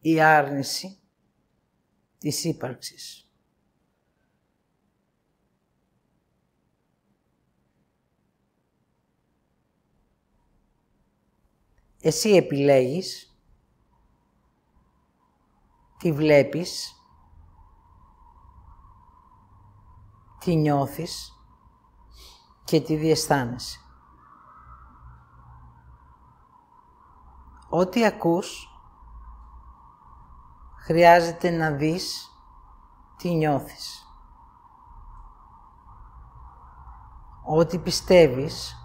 [0.00, 0.98] Η άρνηση
[2.18, 3.23] της ύπαρξης.
[12.06, 13.38] Εσύ επιλέγεις,
[15.98, 16.94] τι βλέπεις,
[20.38, 21.32] τι νιώθεις
[22.64, 23.78] και τι διαισθάνεσαι.
[27.68, 28.68] Ό,τι ακούς,
[30.78, 32.30] χρειάζεται να δεις
[33.16, 34.06] τι νιώθεις.
[37.44, 38.83] Ό,τι πιστεύεις,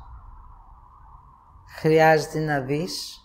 [1.79, 3.23] χρειάζεται να δεις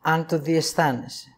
[0.00, 1.28] αν το διαισθάνεσαι.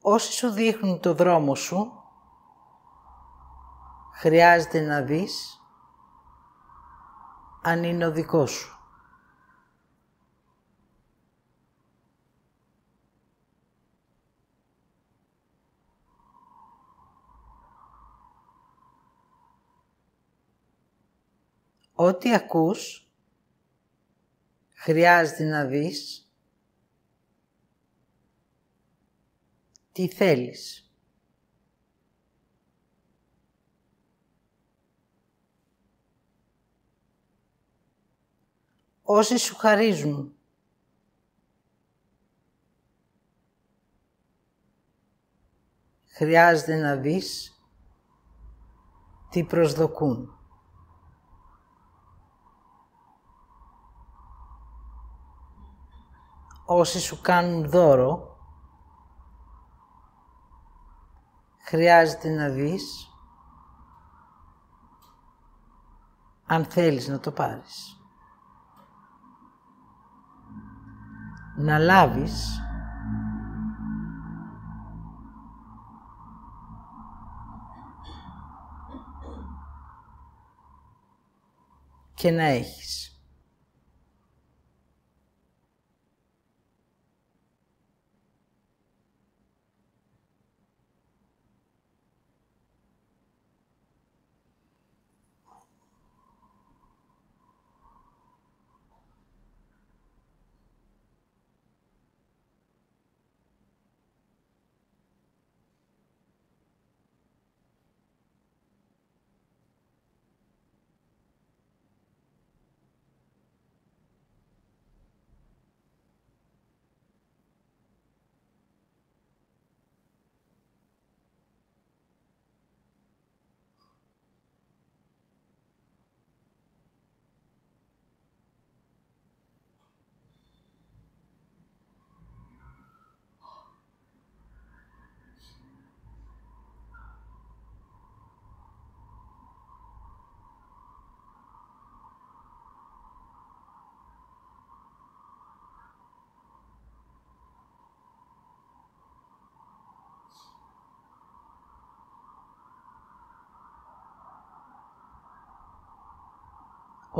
[0.00, 1.92] Όσοι σου δείχνουν το δρόμο σου,
[4.12, 5.60] χρειάζεται να δεις
[7.62, 8.71] αν είναι ο δικός σου.
[22.04, 23.10] Ό,τι ακούς,
[24.72, 26.30] χρειάζεται να δεις
[29.92, 30.92] τι θέλεις.
[39.02, 40.36] Όσοι σου χαρίζουν
[46.06, 47.60] χρειάζεται να δεις
[49.30, 50.41] τι προσδοκούν.
[56.64, 58.36] Όσοι σου κάνουν δώρο,
[61.64, 63.06] χρειάζεται να δεις
[66.46, 67.96] αν θέλεις να το πάρεις.
[71.56, 72.60] Να λάβεις
[82.14, 83.01] και να έχεις.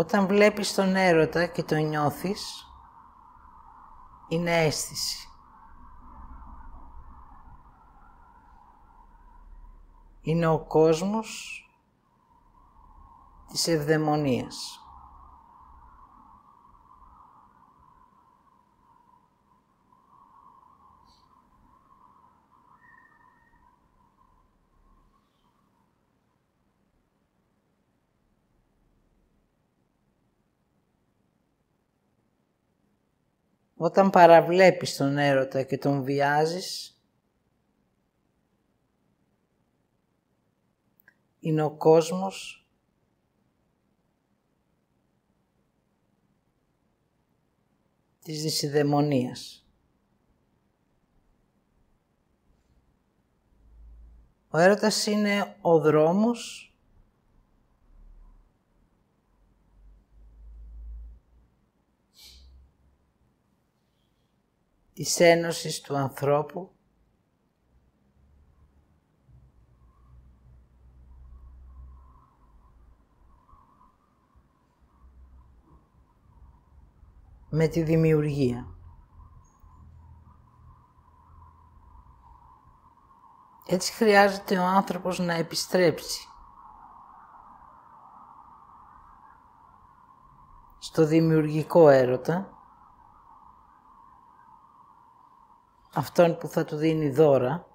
[0.02, 2.66] Όταν βλέπεις τον έρωτα και τον νιώθεις,
[4.28, 5.28] είναι αίσθηση.
[10.20, 11.60] Είναι ο κόσμος
[13.48, 14.81] της ευδαιμονίας.
[33.84, 37.00] Όταν παραβλέπεις τον έρωτα και τον βιάζεις,
[41.38, 42.66] είναι ο κόσμος
[48.22, 49.66] της δυσιδαιμονίας.
[54.48, 56.71] Ο έρωτας είναι ο δρόμος
[65.02, 66.70] της ένωσης του ανθρώπου
[77.48, 78.66] με τη δημιουργία.
[83.66, 86.28] Έτσι χρειάζεται ο άνθρωπος να επιστρέψει
[90.78, 92.51] στο δημιουργικό έρωτα
[95.94, 97.66] αυτόν που θα του δίνει δώρα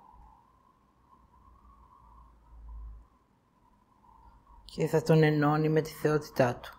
[4.66, 6.72] και θα τον ενώνει με τη θεότητά του.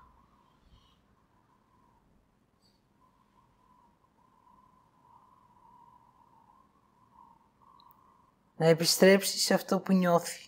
[8.57, 10.48] Να επιστρέψει σε αυτό που νιώθει.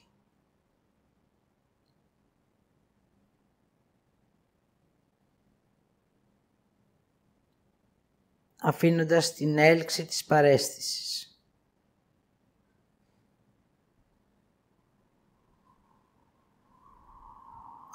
[8.61, 11.41] Αφήνοντας την έλξη της παρέστησης.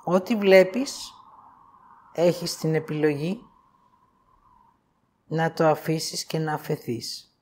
[0.03, 1.13] Ό,τι βλέπεις,
[2.13, 3.39] έχεις την επιλογή
[5.27, 7.37] να το αφήσεις και να αφαιθείς.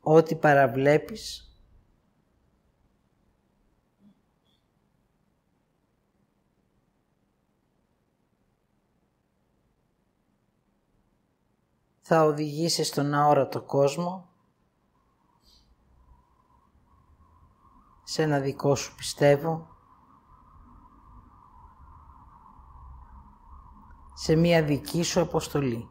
[0.00, 1.49] Ό,τι παραβλέπεις,
[12.12, 14.28] θα οδηγήσει στον αόρατο κόσμο,
[18.02, 19.68] σε ένα δικό σου πιστεύω,
[24.14, 25.89] σε μία δική σου αποστολή.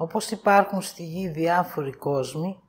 [0.00, 2.60] Όπως υπάρχουν στη γη διάφοροι κόσμοι,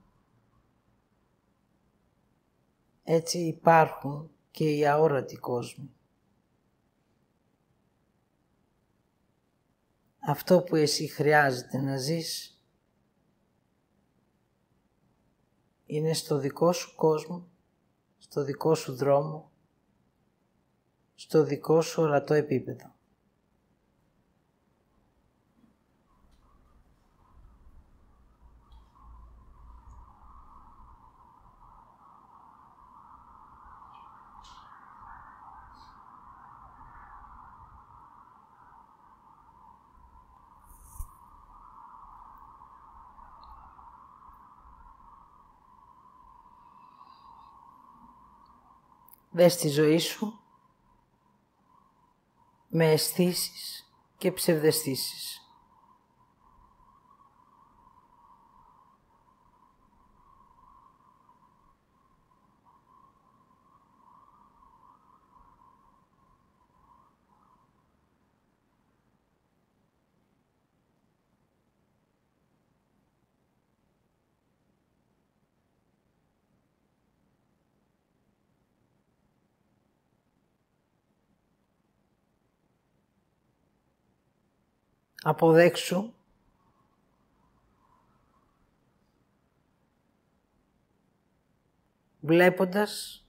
[3.04, 5.94] έτσι υπάρχουν και οι αόρατοι κόσμοι.
[10.20, 12.62] Αυτό που εσύ χρειάζεται να ζεις
[15.86, 17.50] είναι στο δικό σου κόσμο,
[18.18, 19.52] στο δικό σου δρόμο,
[21.16, 22.99] στο δικό σου ορατό επίπεδο.
[49.40, 50.40] Δες τη ζωή σου
[52.68, 55.49] με αισθήσεις και ψευδεστήσεις.
[85.30, 86.14] Αποδέξου
[92.20, 93.24] βλέποντας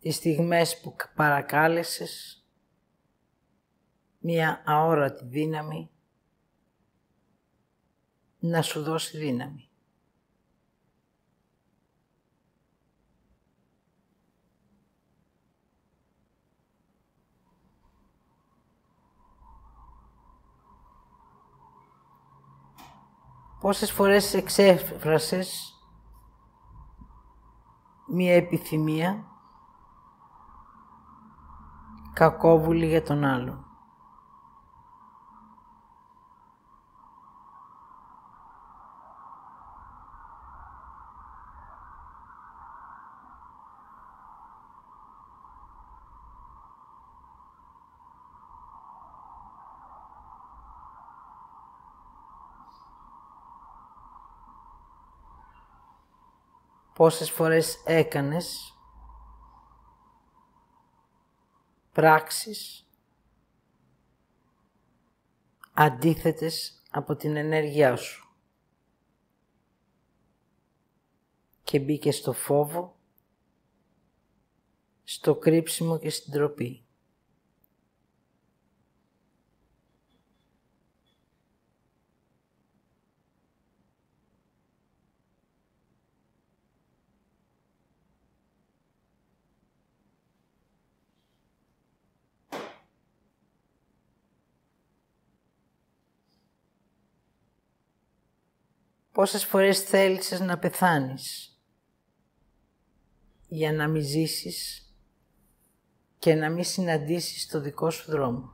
[0.00, 2.44] τις στιγμές που παρακάλεσες
[4.18, 5.90] μία αόρατη δύναμη
[8.38, 9.68] να σου δώσει δύναμη.
[23.64, 25.74] Πόσες φορές εξέφρασες
[28.06, 29.24] μία επιθυμία
[32.12, 33.64] κακόβουλη για τον άλλον.
[56.94, 58.78] Πόσες φορές έκανες
[61.92, 62.88] πράξεις
[65.72, 68.28] αντίθετες από την ενέργειά σου
[71.62, 72.96] και μπήκε στο φόβο,
[75.04, 76.83] στο κρύψιμο και στην τροπή.
[99.14, 101.58] Πόσες φορές θέλησες να πεθάνεις
[103.48, 104.88] για να μην ζήσεις
[106.18, 108.52] και να μην συναντήσεις το δικό σου δρόμο;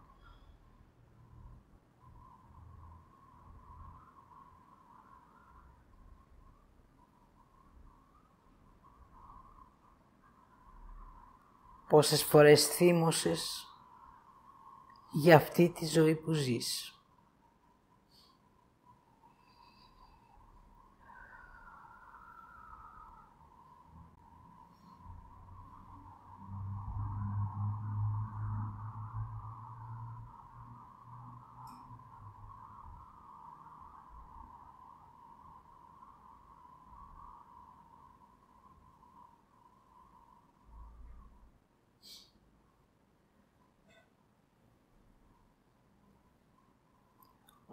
[11.89, 13.66] Πόσες φορές θύμωσες
[15.12, 16.99] για αυτή τη ζωή που ζεις;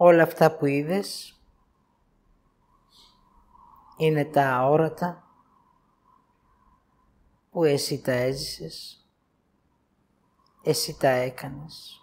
[0.00, 1.40] Όλα αυτά που είδες
[3.96, 5.32] είναι τα αόρατα
[7.50, 9.06] που εσύ τα έζησες,
[10.62, 12.02] εσύ τα έκανες.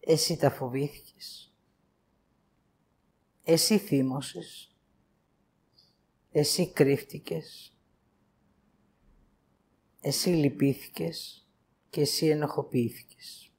[0.00, 1.54] Εσύ τα φοβήθηκες.
[3.42, 4.74] Εσύ θύμωσες.
[6.30, 7.76] Εσύ κρύφτηκες.
[10.00, 11.44] Εσύ λυπήθηκες
[11.90, 13.52] και εσύ ενοχοποιήθηκες.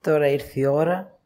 [0.00, 1.20] Τώρα ήρθε η ώρα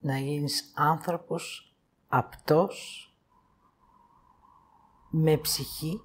[0.00, 1.74] να γίνεις άνθρωπος
[2.08, 3.04] απτός
[5.10, 6.00] με ψυχή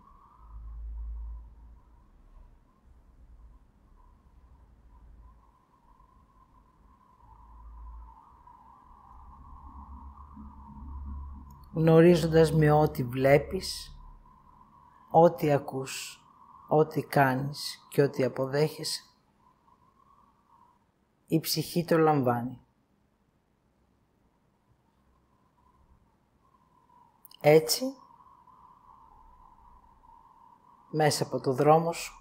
[11.75, 13.94] γνωρίζοντας με ό,τι βλέπεις,
[15.17, 16.23] ό,τι ακούς,
[16.67, 19.03] ό,τι κάνεις και ό,τι αποδέχεσαι,
[21.27, 22.65] η ψυχή το λαμβάνει.
[27.41, 27.85] Έτσι,
[30.89, 32.13] μέσα από το δρόμο σου,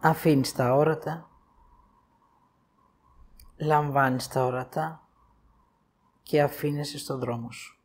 [0.00, 1.30] αφήνεις τα όρατα,
[3.56, 5.01] λαμβάνεις τα ορατά
[6.22, 7.76] και αφήνεσαι στον δρόμο σου.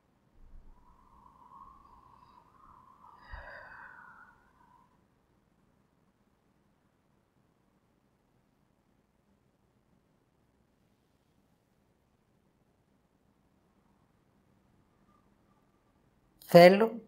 [16.49, 17.01] Θέλω,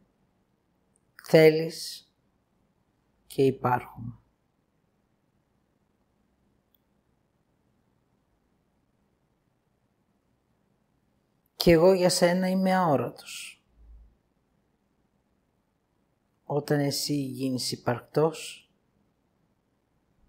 [1.23, 2.11] θέλεις
[3.27, 4.18] και υπάρχουμε.
[11.59, 13.63] Και εγώ για σένα είμαι αόρατος.
[16.45, 18.69] Όταν εσύ γίνεις υπαρκτός,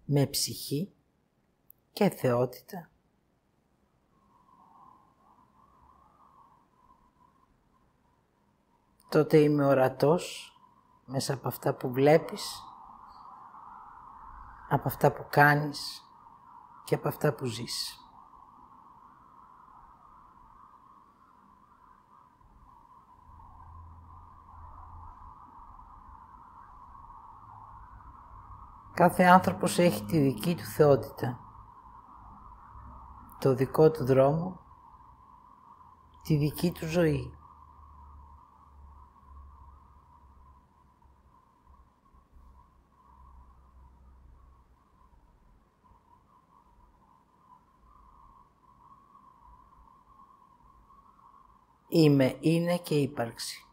[0.05, 0.93] με ψυχή
[1.93, 2.89] και θεότητα,
[9.09, 10.55] τότε είμαι ορατός
[11.05, 12.63] μέσα από αυτά που βλέπεις,
[14.69, 16.01] από αυτά που κάνεις
[16.83, 18.00] και από αυτά που ζεις.
[29.01, 31.39] Κάθε άνθρωπος έχει τη δική του θεότητα,
[33.39, 34.59] το δικό του δρόμο,
[36.23, 37.33] τη δική του ζωή.
[51.87, 53.65] Είμαι, είναι και ύπαρξη.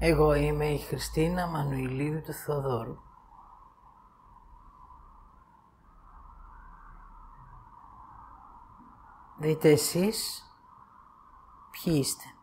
[0.00, 2.96] Εγώ είμαι η Χριστίνα Μανουηλίδη του Θοδόρου.
[9.38, 10.42] Δείτε εσείς
[11.70, 12.37] ποιοι είστε.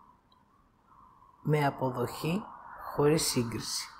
[1.48, 2.44] Με αποδοχή
[2.94, 3.95] χωρίς σύγκριση.